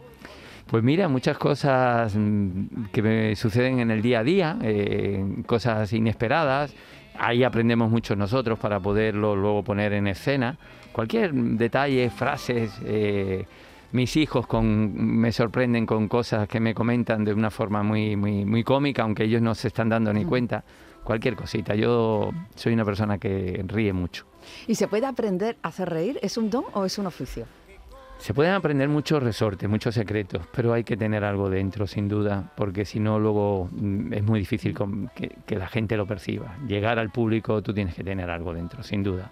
Pues 0.69 0.83
mira, 0.83 1.07
muchas 1.09 1.37
cosas 1.37 2.15
mm, 2.17 2.87
que 2.93 3.03
me 3.03 3.37
suceden 3.37 3.79
en 3.81 3.91
el 3.91 4.01
día 4.01 4.21
a 4.21 4.25
día, 4.25 4.59
eh, 4.63 5.23
cosas 5.45 5.93
inesperadas, 5.93 6.75
ahí 7.19 7.45
aprendemos 7.45 7.91
mucho 7.91 8.17
nosotros 8.17 8.59
para 8.59 8.81
poderlo 8.81 9.37
luego 9.37 9.63
poner 9.63 9.93
en 9.93 10.07
escena. 10.07 10.57
Cualquier 10.93 11.33
detalle, 11.33 12.11
frases, 12.11 12.73
eh, 12.85 13.47
mis 13.93 14.17
hijos 14.17 14.47
con, 14.47 14.95
me 14.95 15.33
sorprenden 15.33 15.87
con 15.87 16.09
cosas 16.09 16.49
que 16.49 16.61
me 16.61 16.75
comentan 16.75 17.25
de 17.25 17.33
una 17.33 17.51
forma 17.51 17.83
muy, 17.83 18.17
muy, 18.17 18.45
muy 18.45 18.65
cómica, 18.65 19.03
aunque 19.03 19.25
ellos 19.25 19.43
no 19.43 19.55
se 19.55 19.69
están 19.69 19.89
dando 19.89 20.13
ni 20.13 20.25
cuenta. 20.25 20.65
Cualquier 21.05 21.37
cosita. 21.37 21.75
Yo 21.75 22.33
soy 22.55 22.75
una 22.75 22.85
persona 22.85 23.17
que 23.17 23.65
ríe 23.67 23.95
mucho. 23.95 24.27
¿Y 24.67 24.75
se 24.75 24.89
puede 24.89 25.07
aprender 25.07 25.57
a 25.63 25.69
hacer 25.69 25.89
reír? 25.89 26.19
¿Es 26.21 26.37
un 26.37 26.51
don 26.51 26.65
o 26.75 26.85
es 26.85 26.99
un 26.99 27.07
oficio? 27.07 27.47
Se 28.19 28.35
pueden 28.35 28.53
aprender 28.53 28.89
muchos 28.89 29.23
resortes, 29.23 29.69
muchos 29.69 29.95
secretos, 29.95 30.43
pero 30.55 30.73
hay 30.73 30.83
que 30.85 30.97
tener 30.97 31.25
algo 31.25 31.49
dentro, 31.49 31.87
sin 31.87 32.09
duda, 32.09 32.53
porque 32.57 32.85
si 32.85 32.99
no, 33.01 33.19
luego 33.19 33.69
mm, 33.71 34.13
es 34.13 34.23
muy 34.25 34.41
difícil 34.41 34.77
que, 35.15 35.37
que 35.47 35.57
la 35.57 35.69
gente 35.69 35.97
lo 35.97 36.05
perciba. 36.07 36.57
Llegar 36.67 36.99
al 36.99 37.11
público, 37.11 37.63
tú 37.63 37.73
tienes 37.73 37.95
que 37.95 38.03
tener 38.05 38.29
algo 38.29 38.53
dentro, 38.53 38.83
sin 38.83 39.03
duda. 39.05 39.31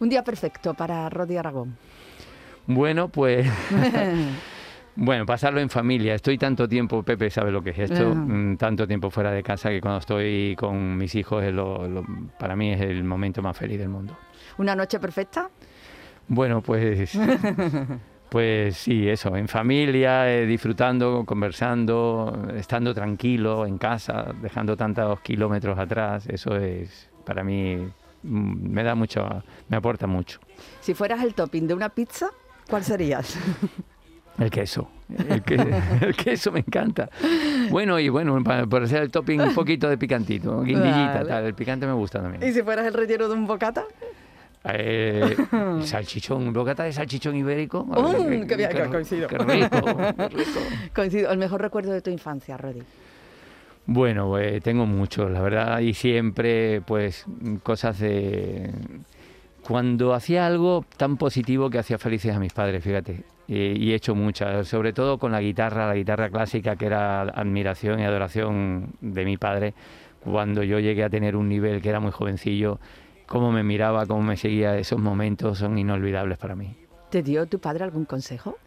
Un 0.00 0.08
día 0.08 0.24
perfecto 0.24 0.72
para 0.74 1.08
Rodi 1.10 1.36
Aragón. 1.36 1.76
Bueno, 2.66 3.08
pues. 3.08 3.46
Bueno, 4.94 5.24
pasarlo 5.24 5.58
en 5.60 5.70
familia. 5.70 6.14
Estoy 6.14 6.36
tanto 6.36 6.68
tiempo, 6.68 7.02
Pepe 7.02 7.30
sabe 7.30 7.50
lo 7.50 7.62
que 7.62 7.70
es 7.70 7.78
esto, 7.78 8.14
mm, 8.14 8.58
tanto 8.58 8.86
tiempo 8.86 9.08
fuera 9.08 9.30
de 9.32 9.42
casa 9.42 9.70
que 9.70 9.80
cuando 9.80 10.00
estoy 10.00 10.54
con 10.58 10.98
mis 10.98 11.14
hijos, 11.14 11.42
es 11.42 11.54
lo- 11.54 11.88
lo- 11.88 12.04
para 12.38 12.54
mí 12.56 12.72
es 12.74 12.80
el 12.82 13.02
momento 13.02 13.40
más 13.40 13.56
feliz 13.56 13.78
del 13.78 13.88
mundo. 13.88 14.18
¿Una 14.58 14.76
noche 14.76 15.00
perfecta? 15.00 15.48
Bueno, 16.28 16.60
pues, 16.60 17.14
pues 18.32 18.78
sí, 18.78 19.06
eso, 19.10 19.36
en 19.36 19.46
familia, 19.46 20.32
eh, 20.32 20.46
disfrutando, 20.46 21.24
conversando, 21.26 22.46
estando 22.56 22.94
tranquilo 22.94 23.66
en 23.66 23.76
casa, 23.76 24.32
dejando 24.40 24.74
tantos 24.74 25.20
kilómetros 25.20 25.78
atrás, 25.78 26.26
eso 26.28 26.56
es, 26.56 27.10
para 27.26 27.44
mí, 27.44 27.76
mm, 28.22 28.70
me 28.72 28.82
da 28.82 28.94
mucho, 28.94 29.28
me 29.68 29.76
aporta 29.76 30.06
mucho. 30.06 30.40
Si 30.80 30.94
fueras 30.94 31.22
el 31.22 31.34
topping 31.34 31.66
de 31.66 31.74
una 31.74 31.90
pizza, 31.90 32.30
¿cuál 32.70 32.82
serías? 32.84 33.36
El 34.38 34.50
queso, 34.50 34.88
el, 35.28 35.42
que- 35.42 35.56
el 36.00 36.16
queso 36.16 36.50
me 36.52 36.60
encanta. 36.60 37.10
Bueno, 37.70 38.00
y 38.00 38.08
bueno, 38.08 38.42
para, 38.42 38.66
por 38.66 38.82
hacer 38.82 39.02
el 39.02 39.10
topping 39.10 39.40
un 39.42 39.54
poquito 39.54 39.90
de 39.90 39.98
picantito, 39.98 40.62
guindillita, 40.62 41.18
Vale. 41.18 41.28
tal, 41.28 41.44
el 41.44 41.54
picante 41.54 41.86
me 41.86 41.92
gusta 41.92 42.22
también. 42.22 42.42
¿Y 42.42 42.50
si 42.54 42.62
fueras 42.62 42.86
el 42.86 42.94
relleno 42.94 43.28
de 43.28 43.34
un 43.34 43.46
bocata? 43.46 43.84
Eh, 44.64 45.36
salchichón, 45.82 46.52
bocata 46.52 46.84
de 46.84 46.92
salchichón 46.92 47.36
ibérico. 47.36 47.86
Qué 48.46 48.56
que 48.56 48.88
coincido. 48.88 49.28
Qué 49.28 49.38
rico, 49.38 49.84
qué 49.84 50.28
rico. 50.28 50.60
Coincido, 50.94 51.32
el 51.32 51.38
mejor 51.38 51.60
recuerdo 51.60 51.92
de 51.92 52.00
tu 52.00 52.10
infancia, 52.10 52.56
Rodi. 52.56 52.82
Bueno, 53.86 54.38
eh, 54.38 54.60
tengo 54.60 54.86
muchos, 54.86 55.30
la 55.30 55.40
verdad, 55.40 55.80
y 55.80 55.94
siempre, 55.94 56.80
pues, 56.82 57.26
cosas 57.64 57.98
de... 57.98 58.70
Cuando 59.66 60.14
hacía 60.14 60.46
algo 60.46 60.84
tan 60.96 61.16
positivo 61.16 61.70
que 61.70 61.78
hacía 61.78 61.98
felices 61.98 62.34
a 62.34 62.38
mis 62.38 62.52
padres, 62.52 62.82
fíjate, 62.82 63.24
y, 63.48 63.56
y 63.56 63.92
he 63.92 63.94
hecho 63.94 64.14
muchas, 64.14 64.66
sobre 64.68 64.92
todo 64.92 65.18
con 65.18 65.32
la 65.32 65.40
guitarra, 65.40 65.86
la 65.86 65.94
guitarra 65.94 66.30
clásica, 66.30 66.76
que 66.76 66.86
era 66.86 67.22
admiración 67.22 68.00
y 68.00 68.04
adoración 68.04 68.94
de 69.00 69.24
mi 69.24 69.36
padre, 69.36 69.74
cuando 70.20 70.62
yo 70.62 70.78
llegué 70.78 71.04
a 71.04 71.10
tener 71.10 71.36
un 71.36 71.48
nivel 71.48 71.80
que 71.80 71.88
era 71.88 72.00
muy 72.00 72.12
jovencillo, 72.12 72.78
cómo 73.32 73.50
me 73.50 73.62
miraba, 73.62 74.04
cómo 74.04 74.20
me 74.20 74.36
seguía, 74.36 74.76
esos 74.76 75.00
momentos 75.00 75.56
son 75.56 75.78
inolvidables 75.78 76.36
para 76.36 76.54
mí. 76.54 76.76
¿Te 77.08 77.22
dio 77.22 77.46
tu 77.46 77.58
padre 77.60 77.82
algún 77.84 78.04
consejo? 78.04 78.58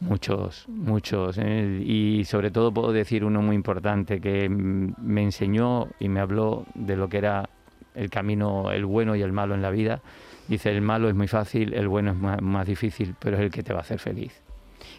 Muchos, 0.00 0.68
muchos. 0.68 1.38
eh, 1.38 1.80
y 1.84 2.24
sobre 2.24 2.50
todo 2.50 2.74
puedo 2.74 2.92
decir 2.92 3.24
uno 3.24 3.42
muy 3.42 3.54
importante 3.54 4.20
que 4.20 4.48
me 4.48 5.22
enseñó 5.22 5.86
y 6.00 6.08
me 6.08 6.18
habló 6.18 6.66
de 6.74 6.96
lo 6.96 7.08
que 7.08 7.18
era 7.18 7.48
el 7.94 8.10
camino, 8.10 8.72
el 8.72 8.86
bueno 8.86 9.14
y 9.14 9.22
el 9.22 9.30
malo 9.30 9.54
en 9.54 9.62
la 9.62 9.70
vida. 9.70 10.00
Dice, 10.48 10.72
el 10.72 10.82
malo 10.82 11.08
es 11.08 11.14
muy 11.14 11.28
fácil, 11.28 11.72
el 11.74 11.86
bueno 11.86 12.10
es 12.10 12.16
más, 12.16 12.42
más 12.42 12.66
difícil, 12.66 13.14
pero 13.20 13.36
es 13.36 13.42
el 13.42 13.52
que 13.52 13.62
te 13.62 13.72
va 13.72 13.78
a 13.78 13.82
hacer 13.82 14.00
feliz. 14.00 14.32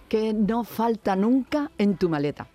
Que 0.07 0.33
no 0.33 0.63
falta 0.63 1.17
nunca 1.17 1.71
en 1.77 1.97
tu 1.97 2.07
maleta. 2.07 2.47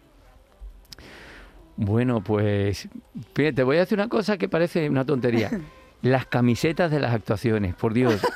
Bueno, 1.77 2.23
pues 2.23 2.89
fíjate, 3.35 3.63
voy 3.65 3.77
a 3.77 3.81
decir 3.81 3.99
una 3.99 4.09
cosa 4.09 4.39
que 4.39 4.49
parece 4.49 4.89
una 4.89 5.05
tontería. 5.05 5.51
las 6.05 6.27
camisetas 6.27 6.91
de 6.91 7.01
las 7.01 7.13
actuaciones, 7.15 7.75
por 7.75 7.93
Dios. 7.93 8.21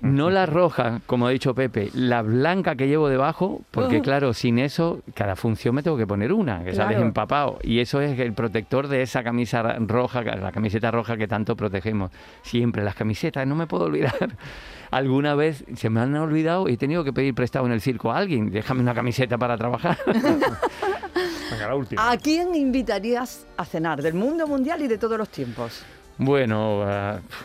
No 0.00 0.30
la 0.30 0.46
roja, 0.46 1.00
como 1.06 1.26
ha 1.26 1.30
dicho 1.30 1.54
Pepe, 1.54 1.90
la 1.94 2.22
blanca 2.22 2.74
que 2.74 2.88
llevo 2.88 3.08
debajo, 3.08 3.60
porque 3.70 4.00
claro, 4.00 4.32
sin 4.32 4.58
eso, 4.58 5.00
cada 5.14 5.36
función 5.36 5.74
me 5.74 5.82
tengo 5.82 5.96
que 5.96 6.06
poner 6.06 6.32
una, 6.32 6.64
que 6.64 6.72
sales 6.74 6.92
Claro. 6.96 7.02
empapado. 7.06 7.58
Y 7.62 7.80
eso 7.80 8.00
es 8.00 8.18
el 8.18 8.32
protector 8.32 8.88
de 8.88 9.02
esa 9.02 9.22
camisa 9.22 9.62
roja, 9.80 10.22
la 10.22 10.52
camiseta 10.52 10.90
roja 10.90 11.16
que 11.16 11.28
tanto 11.28 11.54
protegemos. 11.56 12.10
Siempre 12.42 12.82
las 12.82 12.94
camisetas, 12.94 13.46
no 13.46 13.54
me 13.54 13.66
puedo 13.66 13.84
olvidar. 13.84 14.14
Alguna 14.90 15.34
vez 15.34 15.64
se 15.76 15.90
me 15.90 16.00
han 16.00 16.14
olvidado 16.16 16.68
y 16.68 16.74
he 16.74 16.76
tenido 16.76 17.04
que 17.04 17.12
pedir 17.12 17.34
prestado 17.34 17.66
en 17.66 17.72
el 17.72 17.80
circo 17.80 18.10
a 18.12 18.16
alguien, 18.18 18.50
déjame 18.50 18.80
una 18.80 18.94
camiseta 18.94 19.36
para 19.38 19.56
trabajar. 19.56 19.98
Venga, 20.06 21.68
la 21.68 21.74
última. 21.74 22.10
¿A 22.10 22.16
quién 22.16 22.54
invitarías 22.54 23.46
a 23.56 23.64
cenar 23.64 24.02
del 24.02 24.14
mundo 24.14 24.46
mundial 24.46 24.82
y 24.82 24.88
de 24.88 24.98
todos 24.98 25.18
los 25.18 25.28
tiempos? 25.28 25.82
Bueno, 26.22 26.84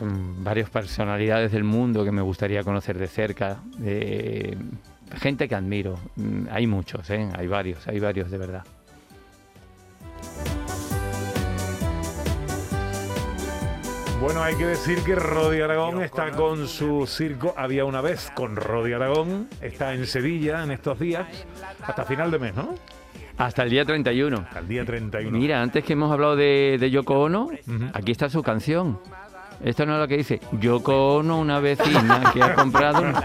mm, 0.02 0.44
varias 0.44 0.70
personalidades 0.70 1.54
del 1.54 1.64
mundo 1.64 2.04
que 2.04 2.12
me 2.12 2.22
gustaría 2.22 2.62
conocer 2.62 2.98
de 2.98 3.08
cerca, 3.08 3.60
eh, 3.82 4.58
gente 5.16 5.48
que 5.48 5.56
admiro. 5.56 5.98
Mm, 6.18 6.48
Hay 6.52 6.68
muchos, 6.68 7.10
¿eh? 7.10 7.30
hay 7.38 7.48
varios, 7.48 7.88
hay 7.88 8.02
varios 8.02 8.30
de 8.30 8.38
verdad. 8.38 8.64
Bueno, 14.20 14.44
hay 14.44 14.56
que 14.56 14.66
decir 14.66 15.02
que 15.06 15.16
Rodi 15.16 15.62
Aragón 15.62 16.02
está 16.02 16.32
con 16.32 16.68
su 16.68 17.06
circo 17.06 17.54
Había 17.56 17.86
una 17.86 18.02
vez 18.02 18.30
con 18.36 18.58
Rodi 18.58 18.92
Aragón. 18.92 19.48
Está 19.62 19.94
en 19.94 20.06
Sevilla 20.06 20.64
en 20.64 20.72
estos 20.72 21.00
días, 21.00 21.28
hasta 21.82 22.04
final 22.04 22.30
de 22.30 22.40
mes, 22.40 22.56
¿no? 22.56 22.76
Hasta 23.38 23.64
el 23.64 23.70
día 23.70 23.84
31. 23.86 24.46
Al 24.56 24.68
día 24.68 24.86
31. 24.86 25.38
Mira, 25.38 25.62
antes 25.62 25.84
que 25.84 25.94
hemos 25.94 26.12
hablado 26.12 26.36
de, 26.36 26.78
de 26.80 26.90
Yoko 26.92 27.20
Ono, 27.22 27.50
aquí 27.94 28.12
está 28.12 28.30
su 28.30 28.42
canción. 28.42 29.00
Esto 29.64 29.86
no 29.86 29.94
es 29.96 30.00
lo 30.00 30.08
que 30.08 30.18
dice. 30.18 30.40
Yoko 30.54 31.18
Ono, 31.18 31.40
una 31.40 31.60
vecina 31.60 32.32
que 32.34 32.42
ha 32.44 32.56
comprado... 32.56 33.02
un- 33.04 33.16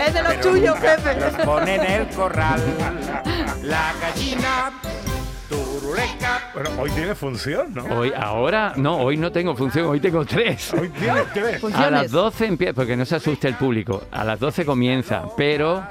Es 0.00 0.14
de 0.14 0.22
los 0.22 0.40
tuyos, 0.40 0.78
Pepe. 0.78 1.20
Los 1.20 1.32
pone 1.46 1.74
en 1.76 1.84
el 2.02 2.08
corral. 2.14 2.60
La 3.62 3.92
gallina 4.00 4.70
turuleca. 5.48 6.50
Bueno, 6.54 6.70
hoy 6.78 6.90
tiene 6.90 7.14
función, 7.14 7.74
¿no? 7.74 7.84
Hoy, 7.96 8.12
ahora, 8.16 8.72
no, 8.76 8.96
hoy 8.98 9.16
no 9.16 9.30
tengo 9.32 9.54
función, 9.54 9.86
hoy 9.86 10.00
tengo 10.00 10.24
tres. 10.24 10.72
Hoy 10.74 10.88
tiene 10.90 11.20
tres. 11.34 11.62
A 11.74 11.90
las 11.90 12.10
12 12.10 12.46
empieza, 12.46 12.72
porque 12.74 12.96
no 12.96 13.04
se 13.04 13.16
asuste 13.16 13.48
el 13.48 13.54
público, 13.54 14.04
a 14.10 14.24
las 14.24 14.38
12 14.40 14.64
comienza, 14.64 15.24
pero 15.36 15.82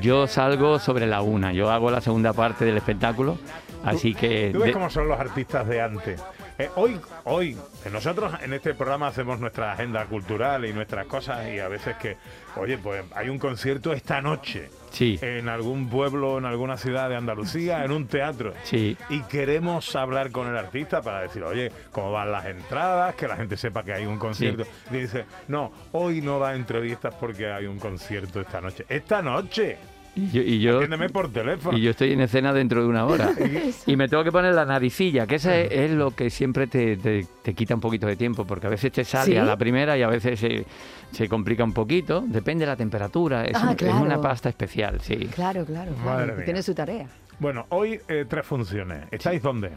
yo 0.00 0.26
salgo 0.26 0.78
sobre 0.78 1.06
la 1.06 1.22
una, 1.22 1.52
yo 1.52 1.70
hago 1.70 1.90
la 1.90 2.00
segunda 2.00 2.32
parte 2.32 2.64
del 2.64 2.76
espectáculo, 2.76 3.38
así 3.84 4.14
que... 4.14 4.50
¿Tú 4.52 4.58
ves 4.60 4.66
de- 4.68 4.72
cómo 4.72 4.90
son 4.90 5.08
los 5.08 5.18
artistas 5.18 5.66
de 5.66 5.80
antes? 5.80 6.22
Eh, 6.60 6.68
hoy, 6.76 7.00
hoy, 7.24 7.56
nosotros 7.90 8.34
en 8.42 8.52
este 8.52 8.74
programa 8.74 9.06
hacemos 9.06 9.40
nuestra 9.40 9.72
agenda 9.72 10.04
cultural 10.04 10.66
y 10.66 10.74
nuestras 10.74 11.06
cosas 11.06 11.48
y 11.48 11.58
a 11.58 11.68
veces 11.68 11.96
que, 11.96 12.18
oye, 12.56 12.76
pues 12.76 13.02
hay 13.14 13.30
un 13.30 13.38
concierto 13.38 13.94
esta 13.94 14.20
noche 14.20 14.68
Sí, 14.90 15.18
en 15.22 15.48
algún 15.48 15.88
pueblo, 15.88 16.36
en 16.36 16.44
alguna 16.44 16.76
ciudad 16.76 17.08
de 17.08 17.16
Andalucía, 17.16 17.82
en 17.84 17.92
un 17.92 18.06
teatro. 18.08 18.52
sí, 18.64 18.94
Y 19.08 19.20
queremos 19.22 19.96
hablar 19.96 20.30
con 20.32 20.48
el 20.48 20.56
artista 20.56 21.00
para 21.00 21.22
decir, 21.22 21.42
oye, 21.44 21.72
¿cómo 21.92 22.12
van 22.12 22.30
las 22.30 22.44
entradas? 22.44 23.14
Que 23.14 23.26
la 23.26 23.36
gente 23.36 23.56
sepa 23.56 23.82
que 23.82 23.94
hay 23.94 24.04
un 24.04 24.18
concierto. 24.18 24.64
Y 24.90 24.98
dice, 24.98 25.24
no, 25.48 25.72
hoy 25.92 26.20
no 26.20 26.38
da 26.38 26.54
entrevistas 26.54 27.14
porque 27.14 27.50
hay 27.50 27.64
un 27.64 27.78
concierto 27.78 28.38
esta 28.38 28.60
noche. 28.60 28.84
¡Esta 28.86 29.22
noche! 29.22 29.78
Y 30.26 30.30
yo, 30.30 30.42
y 30.42 30.60
yo, 30.60 30.76
Atiéndeme 30.76 31.08
por 31.08 31.32
teléfono. 31.32 31.76
y 31.76 31.82
yo 31.82 31.90
estoy 31.90 32.12
en 32.12 32.20
escena 32.20 32.52
dentro 32.52 32.82
de 32.82 32.88
una 32.88 33.04
hora. 33.06 33.30
Y 33.86 33.96
me 33.96 34.08
tengo 34.08 34.22
que 34.24 34.32
poner 34.32 34.54
la 34.54 34.64
naricilla, 34.64 35.26
que 35.26 35.36
ese 35.36 35.84
es 35.84 35.90
lo 35.92 36.10
que 36.12 36.30
siempre 36.30 36.66
te, 36.66 36.96
te- 36.96 37.26
te 37.42 37.54
quita 37.54 37.74
un 37.74 37.80
poquito 37.80 38.06
de 38.06 38.16
tiempo, 38.16 38.44
porque 38.46 38.66
a 38.66 38.70
veces 38.70 38.92
te 38.92 39.04
sale 39.04 39.32
¿Sí? 39.32 39.36
a 39.36 39.44
la 39.44 39.56
primera 39.56 39.96
y 39.96 40.02
a 40.02 40.08
veces 40.08 40.38
se, 40.38 40.64
se 41.12 41.28
complica 41.28 41.64
un 41.64 41.72
poquito, 41.72 42.22
depende 42.26 42.64
de 42.64 42.70
la 42.70 42.76
temperatura, 42.76 43.44
es, 43.44 43.56
Ah, 43.56 43.62
un- 43.64 43.68
es 43.70 43.76
claro. 43.76 44.00
una 44.02 44.20
pasta 44.20 44.48
especial, 44.48 45.00
sí. 45.00 45.16
Claro, 45.34 45.64
claro, 45.64 45.92
claro. 45.92 46.04
Madre 46.04 46.32
mía. 46.36 46.44
Tiene 46.44 46.62
su 46.62 46.74
tarea. 46.74 47.06
Bueno, 47.40 47.64
hoy 47.70 47.98
eh, 48.06 48.26
tres 48.28 48.44
funciones. 48.44 49.06
¿Estáis 49.10 49.42
dónde? 49.42 49.70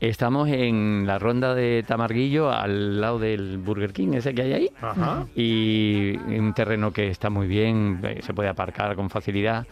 Estamos 0.00 0.50
en 0.50 1.04
la 1.06 1.18
ronda 1.18 1.54
de 1.54 1.82
Tamarguillo, 1.82 2.50
al 2.50 3.00
lado 3.00 3.18
del 3.18 3.56
Burger 3.56 3.94
King, 3.94 4.12
ese 4.12 4.34
que 4.34 4.42
hay 4.42 4.52
ahí. 4.52 4.70
Ajá. 4.82 5.26
Y 5.34 6.14
un 6.18 6.52
terreno 6.52 6.92
que 6.92 7.08
está 7.08 7.30
muy 7.30 7.46
bien, 7.46 8.00
eh, 8.02 8.20
se 8.20 8.34
puede 8.34 8.50
aparcar 8.50 8.94
con 8.96 9.08
facilidad. 9.08 9.66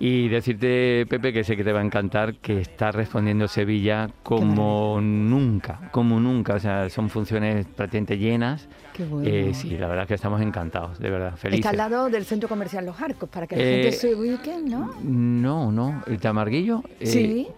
Y 0.00 0.28
decirte, 0.28 1.06
Pepe, 1.08 1.32
que 1.32 1.44
sé 1.44 1.56
que 1.56 1.62
te 1.64 1.72
va 1.72 1.80
a 1.80 1.84
encantar, 1.84 2.34
que 2.36 2.60
está 2.60 2.90
respondiendo 2.90 3.46
Sevilla 3.48 4.10
como 4.22 5.00
nunca, 5.00 5.88
como 5.92 6.18
nunca. 6.20 6.54
O 6.54 6.58
sea, 6.58 6.90
son 6.90 7.08
funciones 7.08 7.64
prácticamente 7.66 8.18
llenas. 8.18 8.68
Qué 8.92 9.04
bueno. 9.04 9.28
Eh, 9.28 9.52
sí, 9.54 9.76
la 9.78 9.86
verdad 9.86 10.02
es 10.02 10.08
que 10.08 10.14
estamos 10.14 10.40
encantados, 10.42 10.98
de 10.98 11.10
verdad, 11.10 11.36
felices. 11.36 11.60
Está 11.60 11.70
al 11.70 11.76
lado 11.76 12.10
del 12.10 12.24
centro 12.24 12.48
comercial 12.48 12.84
Los 12.84 13.00
Arcos, 13.00 13.28
para 13.28 13.46
que 13.46 13.56
la 13.56 13.62
Eh, 13.62 13.82
gente 13.82 13.92
se 13.92 14.14
ubique, 14.14 14.56
¿no? 14.64 14.94
No, 15.02 15.70
no, 15.72 16.02
el 16.06 16.18
Tamarguillo. 16.18 16.82
eh, 17.00 17.06
sí. 17.06 17.48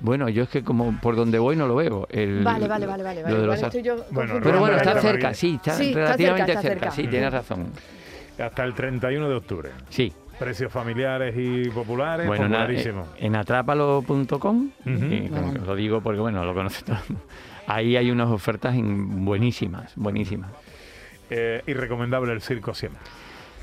Bueno, 0.00 0.28
yo 0.28 0.42
es 0.42 0.48
que 0.48 0.62
como 0.64 0.98
por 1.00 1.14
donde 1.16 1.38
voy 1.38 1.54
no 1.56 1.66
lo 1.68 1.76
veo. 1.76 2.06
El- 2.10 2.42
Vale, 2.42 2.66
vale, 2.66 2.86
vale, 2.86 3.02
vale. 3.04 3.22
lo 3.22 3.40
de 3.40 3.46
los 3.46 3.62
estoy 3.62 3.82
yo 3.82 4.04
Bueno. 4.10 4.34
Pero 4.42 4.58
bueno, 4.58 4.76
está 4.76 5.00
cerca, 5.00 5.32
sí, 5.32 5.54
está 5.56 5.74
Sí, 5.74 5.88
está 5.90 6.00
relativamente 6.16 6.52
cerca, 6.52 6.58
está 6.60 6.62
cerca, 6.68 6.80
cerca. 6.90 7.02
sí, 7.02 7.08
tienes 7.08 7.32
razón. 7.32 7.66
Hasta 8.38 8.64
el 8.64 8.74
31 8.74 9.28
de 9.28 9.34
octubre. 9.36 9.70
Sí. 9.90 10.12
Precios 10.42 10.72
familiares 10.72 11.34
y 11.36 11.68
populares, 11.70 12.26
Bueno, 12.26 12.44
popularísimo. 12.44 13.02
eh, 13.16 13.26
en 13.26 13.36
atrápalo.com, 13.36 14.70
eh, 14.86 15.30
lo 15.64 15.74
digo 15.76 16.00
porque 16.00 16.18
bueno, 16.20 16.44
lo 16.44 16.52
conoce 16.52 16.84
todo. 16.84 16.96
el 16.96 17.02
mundo. 17.14 17.24
Ahí 17.68 17.96
hay 17.96 18.10
unas 18.10 18.28
ofertas 18.28 18.74
en- 18.74 19.24
buenísimas, 19.24 19.92
buenísimas. 19.94 20.50
Eh, 21.30 21.62
y 21.66 21.72
recomendable 21.74 22.32
el 22.32 22.40
circo 22.42 22.74
siempre. 22.74 23.00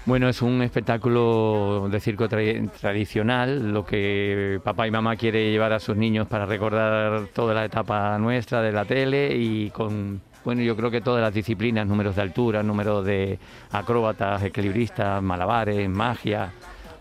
Bueno, 0.06 0.30
es 0.30 0.42
un 0.42 0.62
espectáculo 0.62 1.90
de 1.92 2.00
circo 2.00 2.30
tra- 2.30 2.72
tradicional, 2.80 3.74
lo 3.74 3.86
que 3.86 4.60
papá 4.64 4.88
y 4.88 4.92
mamá 4.92 5.18
quiere 5.18 5.52
llevar 5.52 5.74
a 5.74 5.80
sus 5.80 5.98
niños 5.98 6.28
para 6.28 6.46
recordar 6.46 7.28
toda 7.34 7.54
la 7.54 7.66
etapa 7.66 8.18
nuestra 8.18 8.62
de 8.62 8.72
la 8.72 8.86
tele 8.86 9.36
y 9.36 9.70
con, 9.72 10.22
bueno, 10.44 10.62
yo 10.62 10.76
creo 10.76 10.90
que 10.90 11.02
todas 11.02 11.22
las 11.22 11.34
disciplinas, 11.34 11.86
números 11.86 12.16
de 12.16 12.22
altura, 12.22 12.64
números 12.64 13.06
de 13.06 13.40
acróbatas, 13.72 14.44
equilibristas, 14.44 15.22
malabares, 15.22 15.90
magia, 15.90 16.52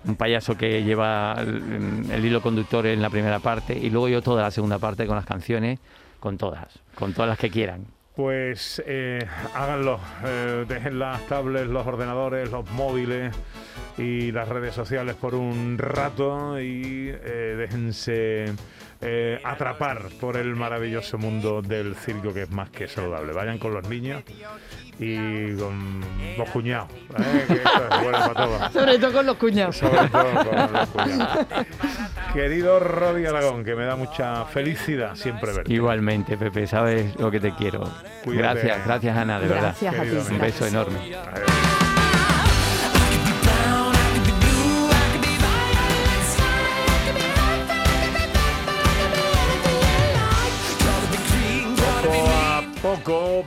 un 0.05 0.17
payaso 0.17 0.57
que 0.57 0.83
lleva 0.83 1.37
el, 1.39 2.25
hilo 2.25 2.41
conductor 2.41 2.87
en 2.87 3.03
la 3.03 3.11
primera 3.11 3.39
parte 3.41 3.77
y 3.77 3.91
luego 3.91 4.09
yo 4.09 4.23
toda 4.23 4.43
la 4.43 4.51
segunda 4.51 4.79
parte 4.79 5.07
con 5.07 5.17
las 5.17 5.27
canciones, 5.27 5.79
con 6.21 6.39
todas, 6.39 6.81
con 6.95 7.13
todas 7.13 7.29
las 7.29 7.39
que 7.39 7.51
quieran. 7.51 7.87
Pues 8.15 8.83
eh, 8.85 9.25
háganlo, 9.55 10.01
eh, 10.25 10.65
dejen 10.67 10.99
las 10.99 11.25
tablets, 11.29 11.69
los 11.69 11.87
ordenadores, 11.87 12.51
los 12.51 12.69
móviles 12.73 13.33
y 13.97 14.33
las 14.33 14.49
redes 14.49 14.75
sociales 14.75 15.15
por 15.15 15.37
un 15.37 15.79
rato 15.79 16.61
y 16.61 17.11
eh, 17.13 17.55
déjense 17.57 18.47
eh, 19.01 19.41
atrapar 19.45 20.09
por 20.21 20.37
el 20.37 20.57
maravilloso 20.57 21.19
mundo 21.19 21.63
del 21.63 21.95
circo 21.95 22.35
que 22.35 22.43
es 22.43 22.51
más 22.51 22.71
que 22.71 22.89
saludable. 22.89 23.33
Vayan 23.33 23.59
con 23.59 23.73
los 23.73 23.89
niños 23.89 24.23
y 24.99 25.53
con 25.55 26.01
los 26.37 26.51
cuñados, 26.51 26.89
¿eh? 26.91 27.45
que 27.47 27.55
esto 27.55 27.89
es 27.91 28.03
bueno 28.03 28.19
para 28.19 28.35
todos. 28.35 28.73
Sobre 28.73 28.99
todo 28.99 29.13
con 29.13 29.27
los 29.27 29.37
cuñados. 29.37 29.77
Sobre 29.77 30.09
todo 30.09 30.35
con 30.35 30.73
los 30.73 30.89
cuñados. 30.89 31.47
Querido 32.33 32.81
Rodi 32.81 33.27
Aragón, 33.27 33.65
que 33.65 33.77
me 33.77 33.85
da 33.85 33.95
mucha 33.95 34.45
felicidad 34.47 35.15
siempre 35.15 35.53
verte. 35.53 35.73
Igualmente, 35.73 36.37
Pepe, 36.37 36.67
sabes 36.67 37.15
lo 37.17 37.31
que 37.31 37.39
te 37.39 37.55
quiero. 37.55 37.89
Cuídate. 38.25 38.61
Gracias, 38.63 38.87
gracias 38.87 39.17
Ana, 39.17 39.39
de 39.39 39.47
verdad. 39.47 39.77
Gracias 39.81 39.95
a 39.95 40.03
ti. 40.03 40.09
Querido 40.09 40.27
Un 40.29 40.39
beso 40.39 40.67
enorme. 40.67 40.99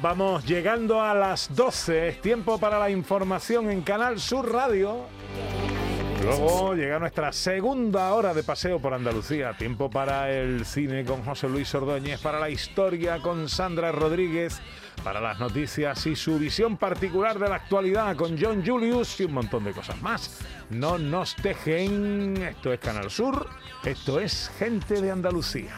Vamos 0.02 0.43
llegando 0.45 1.02
a 1.02 1.13
las 1.13 1.54
12. 1.56 2.08
Es 2.08 2.21
tiempo 2.21 2.58
para 2.58 2.80
la 2.80 2.89
información 2.89 3.69
en 3.69 3.82
Canal 3.82 4.19
Sur 4.19 4.52
Radio. 4.52 5.06
Luego 6.24 6.74
llega 6.74 6.97
nuestra 6.97 7.32
segunda 7.32 8.13
hora 8.13 8.34
de 8.34 8.41
paseo 8.43 8.80
por 8.80 8.93
Andalucía. 8.93 9.56
Tiempo 9.56 9.89
para 9.89 10.32
el 10.32 10.65
cine 10.65 11.06
con 11.06 11.24
José 11.24 11.47
Luis 11.47 11.74
Ordóñez, 11.76 12.19
para 12.21 12.39
la 12.39 12.50
historia 12.50 13.19
con 13.19 13.50
Sandra 13.50 13.91
Rodríguez, 13.91 14.60
para 15.04 15.21
las 15.21 15.39
noticias 15.39 16.08
y 16.08 16.15
su 16.15 16.39
visión 16.39 16.78
particular 16.78 17.38
de 17.38 17.50
la 17.50 17.56
actualidad 17.56 18.15
con 18.15 18.38
John 18.41 18.63
Julius 18.65 19.19
y 19.19 19.26
un 19.26 19.34
montón 19.34 19.63
de 19.63 19.74
cosas 19.74 20.02
más. 20.02 20.39
No 20.71 20.97
nos 20.97 21.36
dejen. 21.38 22.38
Esto 22.38 22.74
es 22.74 22.80
Canal 22.80 23.12
Sur. 23.12 23.47
Esto 23.84 24.19
es 24.19 24.52
Gente 24.58 25.02
de 25.02 25.12
Andalucía. 25.12 25.78